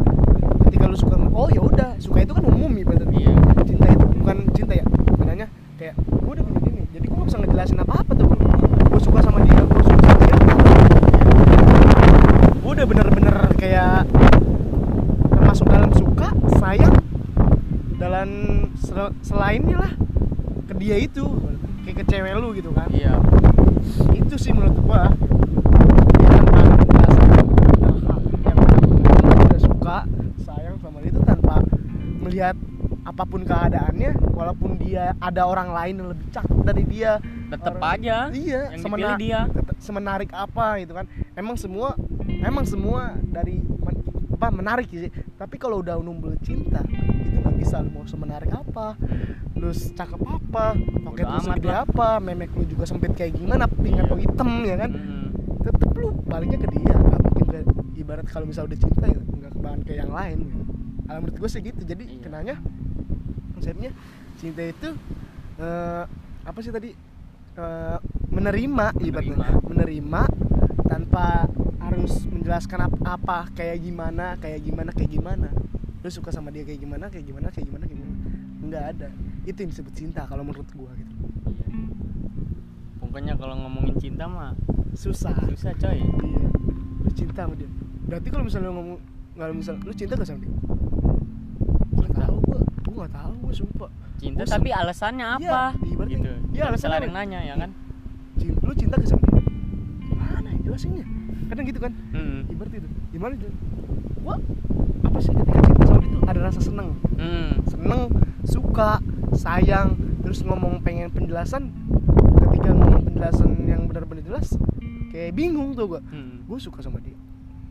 Ketika 0.70 0.86
lu 0.86 0.94
suka 0.94 1.18
oh 1.18 1.50
ya 1.50 1.58
udah. 1.58 1.98
Suka 1.98 2.22
itu 2.22 2.30
kan 2.38 2.46
umum 2.46 2.70
ibaratnya. 2.70 3.10
Iya. 3.10 3.34
cinta 3.66 3.90
itu 3.90 4.06
bukan 4.22 4.36
cinta 4.54 4.78
ya 4.78 4.86
makanya 5.18 5.46
kayak 5.74 5.94
gue 5.98 6.32
udah 6.38 6.44
punya 6.46 6.60
gini 6.62 6.82
jadi 6.94 7.06
gue 7.10 7.18
gak 7.18 7.26
bisa 7.26 7.38
ngejelasin 7.42 7.78
apa 7.82 7.94
apa 7.98 8.12
tuh 8.14 8.26
gue 8.30 9.00
suka 9.02 9.18
sama 9.26 9.38
dia 9.42 9.58
gue 9.58 9.82
suka 9.82 10.02
sama 10.06 10.22
dia 10.22 10.36
gue 12.62 12.70
udah 12.78 12.86
bener-bener 12.86 13.36
kayak 13.58 14.06
termasuk 15.34 15.66
dalam 15.66 15.90
suka 15.98 16.28
sayang 16.62 16.94
dalam 17.98 18.28
sel- 18.78 19.16
selainnya 19.26 19.82
lah 19.82 19.92
ke 20.70 20.74
dia 20.78 20.96
itu 21.02 21.24
kayak 21.82 21.96
ke 22.00 22.04
cewek 22.14 22.32
lu 22.38 22.54
gitu 22.54 22.70
kan 22.70 22.86
iya 22.92 23.18
itu 24.14 24.34
sih 24.40 24.52
menurut 24.56 24.76
gua 24.82 25.02
dia 26.18 26.28
tanpa 26.32 26.60
merasa 26.90 27.20
hal 27.28 27.44
yang 28.42 28.58
udah 29.44 29.60
suka 29.60 29.98
sayang 30.42 30.76
sama 30.80 30.98
dia 31.04 31.12
itu 31.12 31.20
tanpa 31.22 31.60
melihat 32.34 32.58
apa 33.04 33.22
pun 33.22 33.46
keadaannya 33.46 34.10
walaupun 34.34 34.74
dia 34.76 35.14
ada 35.20 35.46
orang 35.46 35.70
lain 35.70 35.94
yang 35.94 36.08
lebih 36.10 36.26
cakep 36.28 36.58
dari 36.66 36.82
dia. 36.84 37.22
Orang- 37.54 37.78
aja 37.94 38.16
iya 38.34 38.74
yang 38.74 38.82
semena- 38.82 39.14
dia. 39.14 39.40
semenarik 39.78 40.34
apa 40.34 40.82
gitu 40.82 40.92
kan. 40.92 41.06
Emang 41.32 41.54
semua 41.54 41.94
emang 42.42 42.66
semua 42.66 43.14
dari 43.22 43.62
men- 43.62 44.02
apa 44.34 44.50
menarik 44.50 44.90
sih. 44.90 45.06
Tapi 45.38 45.54
kalau 45.54 45.78
udah 45.78 45.94
numbul 45.96 46.34
cinta 46.40 46.82
itu 46.82 47.38
nggak 47.38 47.54
bisa 47.54 47.78
lu 47.78 47.94
mau 47.94 48.02
semenarik 48.02 48.50
apa. 48.50 48.98
Lu 49.54 49.70
cakep 49.70 50.18
apa 50.18 50.74
pocket 51.04 51.24
lu 51.24 51.38
segede 51.40 51.70
lah. 51.70 51.86
apa 51.86 52.08
memek 52.18 52.50
lu 52.52 52.66
juga 52.66 52.82
sempit 52.82 53.14
kayak 53.14 53.38
gimana 53.38 53.70
pink 53.70 53.94
Iya. 53.94 54.02
atau 54.02 54.16
hitam 54.18 54.50
ya 54.64 54.76
kan? 54.76 54.90
Hmm. 54.90 55.22
tetep 55.62 55.90
lu 55.94 56.12
baliknya 56.24 56.58
ke 56.58 56.68
dia 56.68 56.92
nggak 56.92 57.20
mungkin 57.24 57.64
ibarat 57.94 58.26
kalau 58.26 58.44
misal 58.44 58.66
udah 58.66 58.76
cinta 58.76 59.06
ya 59.06 59.16
nggak 59.16 59.48
kebahan 59.50 59.80
ke 59.80 59.92
yang 59.94 60.12
lain 60.12 60.38
kalau 61.04 61.18
menurut 61.20 61.36
gue 61.36 61.48
sih 61.48 61.60
gitu. 61.60 61.80
Jadi 61.84 62.04
Iya. 62.08 62.20
kenanya 62.20 62.56
konsepnya 63.54 63.90
cinta 64.36 64.62
itu 64.64 64.88
eh, 65.54 66.04
apa 66.42 66.58
sih 66.60 66.72
tadi? 66.74 66.90
Eh, 67.54 67.98
menerima 68.28 68.86
ibaratnya. 68.98 69.62
Menerima 69.62 70.20
tanpa 70.84 71.46
harus 71.78 72.26
menjelaskan 72.26 72.90
apa, 72.90 72.98
apa 73.06 73.38
kayak 73.54 73.78
gimana 73.80 74.34
kayak 74.40 74.60
gimana 74.64 74.90
kayak 74.90 75.10
gimana. 75.12 75.48
Lu 76.02 76.08
suka 76.10 76.34
sama 76.34 76.50
dia 76.50 76.66
kayak 76.66 76.82
gimana 76.82 77.06
kayak 77.06 77.24
gimana 77.24 77.46
kayak 77.48 77.66
gimana 77.70 77.84
kayak 77.86 78.00
gimana. 78.02 78.14
Nggak 78.64 78.84
ada. 78.96 79.08
Itu 79.46 79.58
yang 79.62 79.70
disebut 79.70 79.94
cinta 79.94 80.26
kalau 80.26 80.42
menurut 80.42 80.66
gua 80.74 80.90
gitu. 80.98 81.12
Iya. 81.46 81.66
pokoknya 82.98 83.38
kalau 83.38 83.54
ngomongin 83.62 83.94
cinta 84.02 84.26
mah 84.26 84.58
susah. 84.98 85.36
Susah 85.54 85.72
coy. 85.78 86.02
Iya. 86.02 86.46
Lu 87.06 87.10
cinta 87.14 87.46
sama 87.46 87.54
dia. 87.54 87.70
Berarti 88.10 88.28
kalau 88.34 88.44
misalnya 88.44 88.68
lu 88.68 88.74
ngomong 88.74 88.98
kalau 89.34 89.54
misal 89.54 89.74
lu 89.78 89.94
cinta 89.94 90.14
gak 90.14 90.26
sama 90.26 90.42
dia 90.42 90.50
nggak 91.94 92.10
Cinta. 92.10 92.22
tahu 92.26 92.36
gua 92.42 92.58
gua 92.86 92.93
nggak 93.04 93.14
tahu 93.14 93.32
gua 93.38 93.54
sumpah. 93.54 93.90
Cinta 94.16 94.40
Bosen. 94.40 94.54
tapi 94.54 94.70
alasannya 94.70 95.26
Iya, 95.36 95.36
apa? 95.44 95.62
ibaratnya- 95.84 96.16
gitu. 96.16 96.30
iya, 96.50 96.64
bisa 96.66 96.86
alasannya 96.86 96.98
ada 96.98 97.08
nanya 97.12 97.40
ya 97.42 97.54
kan? 97.54 97.70
Cin- 98.34 98.58
lu 98.58 98.72
cinta 98.72 98.94
gak 98.96 99.06
sama 99.06 99.26
dia 99.28 99.42
gimana 100.02 100.48
ya 100.48 100.58
jelasinnya? 100.62 101.04
Kadang 101.44 101.64
gitu 101.66 101.78
kan? 101.78 101.92
Hmm. 102.10 102.40
ibarat 102.48 102.72
itu. 102.72 102.88
Gimana 103.10 103.32
itu? 103.34 103.46
Gua 104.18 104.34
apa 105.04 105.18
sih 105.18 105.30
ketika 105.30 105.60
cinta 105.62 105.84
sama 105.84 105.98
dia 106.00 106.10
tuh 106.10 106.20
ada 106.24 106.40
rasa 106.42 106.60
seneng? 106.60 106.88
Hmm. 107.14 107.50
seneng 107.64 108.00
suka 108.42 108.90
sayang 109.32 109.88
terus 110.18 110.40
ngomong 110.40 110.80
pengen 110.80 111.10
penjelasan. 111.10 111.68
Ketika 112.40 112.70
ngomong 112.70 113.04
penjelasan 113.04 113.50
yang 113.62 113.84
benar-benar 113.84 114.24
jelas 114.24 114.56
kayak 115.08 115.30
bingung 115.32 115.72
tuh 115.72 115.86
gue 115.88 116.00
Hmm. 116.02 116.42
gue 116.42 116.58
suka 116.58 116.80
sama 116.80 116.98
dia. 116.98 117.14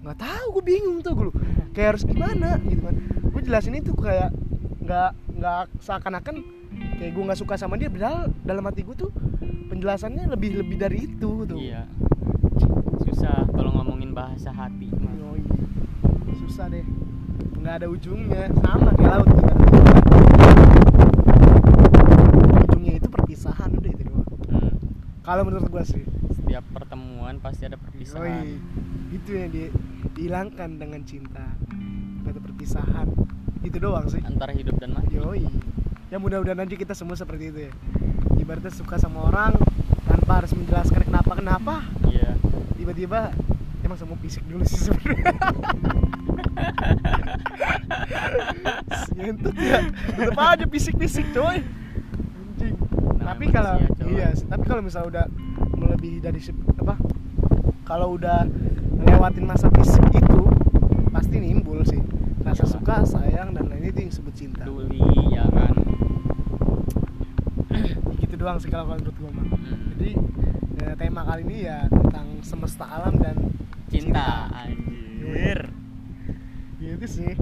Nggak 0.01 0.17
tahu 0.17 0.45
gue 0.53 0.63
bingung 0.69 0.99
tuh 0.99 1.11
gue 1.13 1.27
kayak 1.71 1.87
harus 1.89 2.03
gimana 2.03 2.59
gitu 2.61 2.83
kan? 2.83 2.95
Gue 3.25 3.41
jelasin 3.41 3.73
itu 3.73 3.91
kayak 3.93 4.29
nggak 4.83 5.09
nggak 5.33 5.61
seakan-akan 5.79 6.35
kayak 6.97 7.11
gue 7.11 7.23
nggak 7.23 7.39
suka 7.39 7.55
sama 7.55 7.75
dia 7.75 7.87
padahal 7.87 8.27
dalam 8.41 8.63
hati 8.63 8.81
gue 8.81 8.95
tuh 8.97 9.11
penjelasannya 9.67 10.27
lebih 10.27 10.59
lebih 10.59 10.77
dari 10.77 10.99
itu 11.05 11.31
tuh 11.43 11.57
Iya. 11.57 11.87
Susah 13.03 13.47
kalau 13.47 13.71
ngomongin 13.73 14.11
bahasa 14.11 14.49
hati. 14.49 14.89
mah. 14.91 15.13
Yoi. 15.13 15.41
susah 16.35 16.67
deh 16.67 16.83
nggak 17.55 17.75
ada 17.77 17.87
ujungnya 17.87 18.51
sama 18.57 18.91
kayak 18.91 19.09
laut 19.13 19.27
gitu 19.29 19.43
kan 19.43 19.57
ujungnya 22.61 22.93
itu 22.93 23.07
perpisahan 23.07 23.69
udah 23.71 23.89
itu 23.89 24.03
doang 24.03 24.21
Hmm. 24.45 24.75
kalau 25.21 25.43
menurut 25.43 25.67
gue 25.67 25.83
sih 25.87 26.03
Setiap 26.33 26.63
pertemuan 26.69 27.39
pasti 27.39 27.63
ada 27.63 27.77
perpisahan. 27.77 28.43
Yoi. 28.43 28.59
itu 29.11 29.29
yang 29.31 29.49
di, 29.49 29.63
dihilangkan 30.13 30.69
dengan 30.75 31.01
cinta 31.01 31.45
kata 32.21 32.39
perpisahan 32.39 33.07
itu 33.63 33.77
doang 33.79 34.05
sih 34.05 34.19
Antara 34.21 34.51
hidup 34.51 34.75
dan 34.77 34.91
mati. 34.91 35.15
Yoi. 35.15 35.47
Ya 36.11 36.19
mudah-mudahan 36.19 36.61
aja 36.61 36.75
kita 36.75 36.93
semua 36.93 37.15
seperti 37.15 37.49
itu 37.49 37.59
ya. 37.65 37.71
Ibaratnya 38.37 38.69
suka 38.69 38.95
sama 38.97 39.25
orang 39.25 39.55
tanpa 40.03 40.43
harus 40.43 40.51
menjelaskan 40.53 41.01
kenapa 41.03 41.31
kenapa, 41.33 41.75
Iya. 42.05 42.35
tiba-tiba 42.75 43.31
emang 43.81 43.97
semua 43.97 44.19
fisik 44.19 44.43
dulu 44.45 44.61
sih 44.63 44.77
sebenarnya. 44.83 45.33
Ngentut 49.13 49.55
ya. 49.55 49.79
Tetap 49.89 50.37
aja 50.37 50.65
fisik-fisik 50.67 51.25
coy. 51.33 51.63
Anjing. 51.63 52.75
Nah, 53.17 53.25
tapi 53.33 53.45
kalau 53.49 53.79
coy. 53.97 54.11
iya, 54.11 54.29
tapi 54.35 54.63
kalau 54.65 54.81
misalnya 54.83 55.07
udah 55.09 55.25
melebihi 55.73 56.19
dari 56.19 56.39
apa? 56.77 56.95
Kalau 57.83 58.15
udah 58.15 58.47
ngelewatin 58.99 59.45
masa 59.45 59.67
fisik 59.73 60.03
itu 60.11 60.41
pasti 61.11 61.37
nimbul 61.37 61.83
sih 61.83 61.99
rasa 62.43 62.65
Iya. 62.65 62.71
suka, 62.75 62.95
sayang 63.05 63.55
dan 63.55 63.71
lain 63.71 63.87
itu 63.87 63.99
yang 64.02 64.02
disebut 64.13 64.33
cinta. 64.37 64.61
Peduli 64.61 65.01
ya 65.33 65.41
kan. 65.49 65.73
gitu 68.21 68.33
doang 68.37 68.61
sih 68.61 68.69
kalau 68.69 68.85
menurut 68.87 69.09
gue 69.11 69.31
mah 69.31 69.45
Hmm. 69.49 69.89
jadi 69.95 70.11
ya, 70.75 70.89
tema 70.93 71.21
kali 71.23 71.41
ini 71.43 71.57
ya 71.63 71.87
tentang 71.87 72.27
semesta 72.41 72.85
alam 72.85 73.15
dan 73.15 73.37
Cinta 73.87 74.49
anjir. 74.51 75.69
gitu 76.77 77.05
sih 77.07 77.33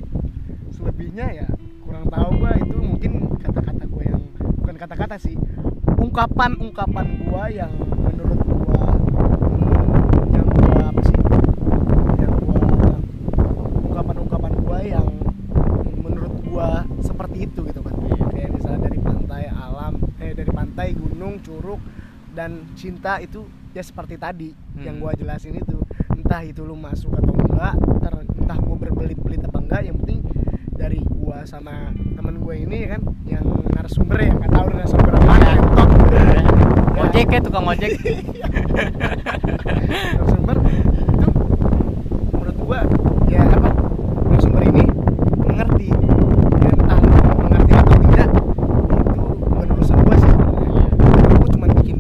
selebihnya 0.70 1.28
ya 1.34 1.48
kurang 1.82 2.08
tahu 2.08 2.30
gue 2.38 2.54
itu 2.62 2.76
mungkin 2.78 3.12
kata-kata 3.36 3.84
gue 3.84 4.04
yang 4.06 4.22
bukan 4.62 4.76
kata-kata 4.78 5.16
sih 5.18 5.36
ungkapan-ungkapan 5.98 7.08
gue 7.20 7.44
yang 7.52 7.74
menurut 7.74 8.38
gue 8.38 8.84
yang 10.30 10.46
gue 10.46 10.72
apa 10.78 11.02
sih 11.02 11.18
yang 12.18 12.34
gue 12.38 12.62
ungkapan-ungkapan 13.82 14.54
gue 14.56 14.80
yang 14.88 15.08
menurut 15.98 16.36
gue 16.38 16.70
seperti 17.02 17.38
itu 17.46 17.60
gitu 17.66 17.82
kan 17.82 17.96
Iya. 18.02 18.26
kayak 18.30 18.50
misalnya 18.54 18.80
dari 18.86 19.00
pantai 19.00 19.44
alam 19.50 19.94
eh 20.18 20.32
dari 20.32 20.52
pantai 20.52 20.88
gunung 20.94 21.40
curug 21.40 21.82
dan 22.32 22.50
cinta 22.74 23.18
itu 23.18 23.44
ya 23.72 23.82
seperti 23.82 24.16
tadi 24.16 24.50
Hmm. 24.72 24.84
yang 24.84 24.96
gua 24.98 25.12
jelasin 25.12 25.52
itu 25.54 25.78
entah 26.12 26.42
itu 26.42 26.62
lu 26.62 26.74
masuk 26.74 27.12
atau 27.14 27.34
enggak 27.34 27.76
entah, 27.76 28.12
entah 28.34 28.58
gua 28.58 28.76
berbelit-belit 28.78 29.42
apa 29.42 29.58
enggak 29.60 29.82
yang 29.84 29.96
penting 29.98 30.20
dari 30.72 31.00
gua 31.06 31.44
sama 31.44 31.92
temen 32.12 32.40
gue 32.40 32.56
ini 32.58 32.78
ya 32.82 32.90
kan 32.90 33.02
yang 33.26 33.46
narasumber 33.70 34.18
ya 34.18 34.32
nggak 34.32 34.50
tahu 34.50 34.66
narasumber 34.72 35.14
apa 35.14 35.32
Iya. 35.32 35.52
laptop 35.54 35.90
Ojek 37.02 37.28
ya 37.28 37.40
tukang 37.42 37.66
ojek. 37.66 37.92
narasumber 40.12 40.58
itu 40.58 41.28
menurut 42.32 42.58
gua 42.58 42.80
ya 43.28 43.42
apa 43.46 43.70
narasumber 44.26 44.64
ini 44.66 44.84
mengerti 45.38 45.88
ya, 46.58 46.70
entah 46.72 46.98
lu 46.98 47.10
mengerti 47.42 47.72
atau 47.74 47.96
tidak 48.02 48.28
itu 48.28 48.42
bukan 49.42 49.68
urusan 49.70 49.98
gua 50.00 50.16
sih 50.16 50.32
sebenarnya 50.32 50.86
gua 51.32 51.50
cuma 51.50 51.66
bikin 51.72 51.96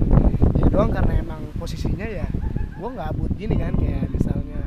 ya 0.56 0.66
doang 0.68 0.92
karena 0.92 1.14
emang 1.18 1.42
posisinya 1.56 2.08
ya 2.08 2.26
gua 2.76 2.90
nggak 2.92 3.08
abut 3.10 3.32
gini 3.36 3.56
kan 3.56 3.74
kayak 3.76 4.06
misalnya 4.08 4.62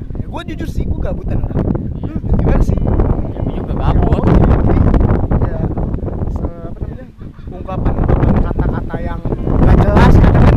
ya 0.45 0.53
gua 0.55 0.55
jujur 0.55 0.69
sih 0.69 0.83
gua 0.85 0.99
gabutan 1.03 1.37
orang. 1.41 1.65
Lu 1.97 2.13
gimana 2.35 2.61
sih? 2.61 2.77
Ya, 2.77 3.41
gue 3.41 3.53
juga 3.55 3.73
gabut. 3.75 4.25
Jadi, 4.25 4.77
ya 5.41 5.59
se- 6.29 6.65
apa 6.65 6.77
namanya? 6.79 7.05
Ungkapan-ungkapan 7.47 8.29
kata-kata 8.43 8.95
yang 8.99 9.19
nggak 9.25 9.75
jelas 9.79 10.13
kadang 10.15 10.45
kan 10.45 10.55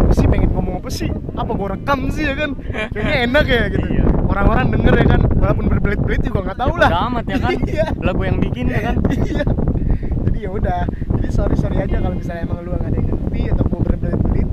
apa 0.00 0.12
sih 0.12 0.26
pengen 0.26 0.50
ngomong 0.50 0.74
apa 0.78 0.90
sih? 0.90 1.08
Apa 1.32 1.50
gua 1.52 1.68
rekam 1.74 2.00
sih 2.08 2.24
ya 2.24 2.34
kan? 2.34 2.50
Kayaknya 2.90 3.16
enak 3.26 3.44
ya 3.46 3.62
gitu. 3.68 3.86
Iya. 3.90 4.04
orang-orang 4.30 4.66
denger 4.70 4.94
ya 4.94 5.06
kan? 5.08 5.20
Walaupun 5.34 5.66
berbelit-belit 5.68 6.22
juga 6.22 6.38
nggak 6.44 6.58
tahu 6.60 6.74
lah. 6.78 6.90
Amat 7.04 7.24
ya 7.26 7.38
kan. 7.40 7.50
Iya. 7.60 7.86
Lagu 7.98 8.22
yang 8.22 8.38
bikin 8.38 8.70
ya 8.70 8.80
kan. 8.86 8.96
iya. 9.10 9.42
Jadi 10.22 10.38
ya 10.38 10.50
udah. 10.50 10.80
Jadi 11.18 11.28
sorry 11.28 11.56
sorry 11.58 11.76
aja 11.78 11.98
kalau 11.98 12.14
misalnya 12.14 12.46
emang 12.46 12.62
lu 12.62 12.70
nggak 12.70 12.86
ada 12.86 12.96
yang 12.96 13.08
ngerti 13.10 13.40
atau 13.50 13.64
gua 13.66 13.80
berbelit-belit 13.82 14.48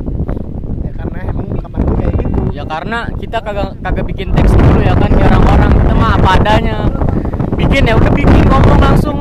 ya 0.81 0.91
karena 0.93 1.17
emang 1.25 1.45
ungkapan 1.47 1.79
gue 1.79 1.95
kayak 1.95 2.13
gitu 2.17 2.39
Ya 2.49 2.56
karena 2.67 3.07
kita 3.13 3.37
kagak 3.39 3.79
kagak 3.79 4.03
bikin 4.05 4.27
teks 4.29 4.51
dulu 4.51 4.79
ya 4.79 4.93
kan 4.93 5.09
kayak 5.09 5.33
orang-orang 5.33 5.69
kita 5.73 5.93
mah 5.93 6.09
apa 6.13 6.29
adanya. 6.35 6.77
Bikin 7.53 7.83
ya 7.83 7.93
udah 7.95 8.11
bikin 8.11 8.43
ngomong 8.45 8.79
langsung. 8.79 9.17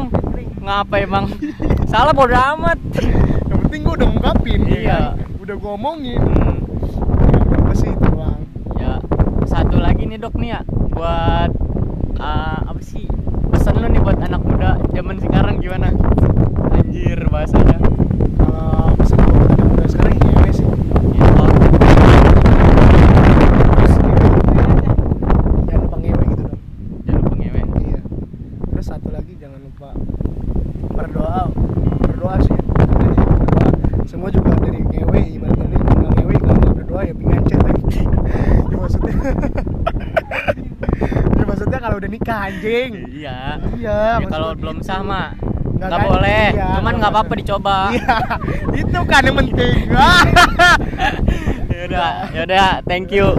Ngapa 0.59 0.95
emang? 0.99 1.31
Salah 1.87 2.11
bodo 2.11 2.35
amat. 2.35 2.75
yang 3.47 3.59
penting 3.63 3.81
gua 3.83 3.95
udah 3.95 4.07
ngungkapin 4.09 4.61
ya 4.63 4.77
Iya. 4.77 4.99
kan? 5.15 5.39
udah 5.39 5.55
gua 5.57 5.71
omongin 5.73 6.19
Hmm. 6.19 6.59
ya, 7.23 7.39
apa 7.57 7.73
sih 7.73 7.89
itu 7.89 8.05
doang 8.05 8.41
Ya 8.75 9.01
satu 9.45 9.77
lagi 9.77 10.05
nih 10.05 10.17
dok 10.17 10.33
nih 10.35 10.51
ya 10.51 10.59
buat 10.89 11.51
ah, 12.19 12.59
apa 12.65 12.81
sih 12.81 13.05
pesan 13.47 13.79
lu 13.79 13.87
nih 13.87 14.01
buat 14.01 14.17
anak 14.19 14.41
muda 14.41 14.77
zaman 14.91 15.17
sekarang 15.17 15.57
gimana? 15.57 15.89
Anjir 16.73 17.17
bahasanya. 17.29 17.77
kalau 18.37 18.93
pesan 18.97 19.17
gue 19.21 19.33
buat 19.33 19.51
anak 19.53 19.67
muda 19.69 19.85
sekarang 19.87 20.13
ya 20.13 20.25
ngewe 20.27 20.51
sih 20.53 20.67
Ya, 21.13 21.25
oh, 21.33 21.47
terus 21.47 21.77
jangan 25.65 25.81
lupa 25.81 25.97
ngewe 25.97 26.23
gitu 26.27 26.43
dong 26.45 26.59
jangan 27.05 27.21
lupa 27.21 27.35
ngewe. 27.37 27.61
iya 27.85 27.99
terus 28.69 28.85
satu 28.85 29.09
lagi 29.09 29.33
jangan 29.37 29.61
lupa 29.61 29.89
berdoa 30.89 31.41
berdoa 32.03 32.35
sih 32.41 32.57
berdoa 32.57 33.67
semua 34.05 34.29
juga 34.31 34.51
dari 34.59 34.81
ngewe 34.83 35.21
ibaratnya 35.31 35.67
nih 35.67 35.79
nggak 35.79 36.11
ngewe 36.15 36.35
kalau 36.39 36.57
nggak 36.57 36.75
berdoa 36.75 37.01
ya 37.03 37.13
pingancet 37.13 37.61
lagi 37.61 37.83
ya 38.65 38.77
maksudnya 38.77 39.13
ya 41.29 41.45
maksudnya 41.45 41.79
kalau 41.79 41.97
udah 41.97 42.09
nikah 42.09 42.39
anjing 42.43 42.91
Iya. 43.77 44.25
Ya, 44.25 44.27
kalau 44.29 44.57
belum 44.57 44.81
gitu. 44.81 44.89
sah 44.89 45.01
mah 45.05 45.37
Nggak 45.77 45.89
nggak 45.93 46.09
boleh. 46.09 46.45
Iya, 46.57 46.69
Cuman 46.81 46.93
nggak 46.97 47.13
apa-apa 47.13 47.33
dicoba. 47.37 47.77
iya 47.93 48.17
itu 48.81 48.99
kan 49.05 49.23
yang 49.29 49.37
penting 49.37 49.77
Yaudah, 51.77 52.13
yaudah, 52.33 52.71
thank 52.89 53.13
you 53.13 53.37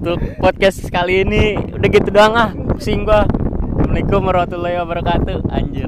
untuk 0.00 0.18
podcast 0.40 0.80
kali 0.88 1.20
ini. 1.22 1.60
Udah 1.76 1.88
gitu 1.92 2.08
doang 2.08 2.32
ah, 2.32 2.50
pusing 2.72 3.04
gua. 3.04 3.28
Assalamualaikum 3.76 4.20
warahmatullahi 4.24 4.76
wabarakatuh. 4.80 5.38
Anjir. 5.52 5.85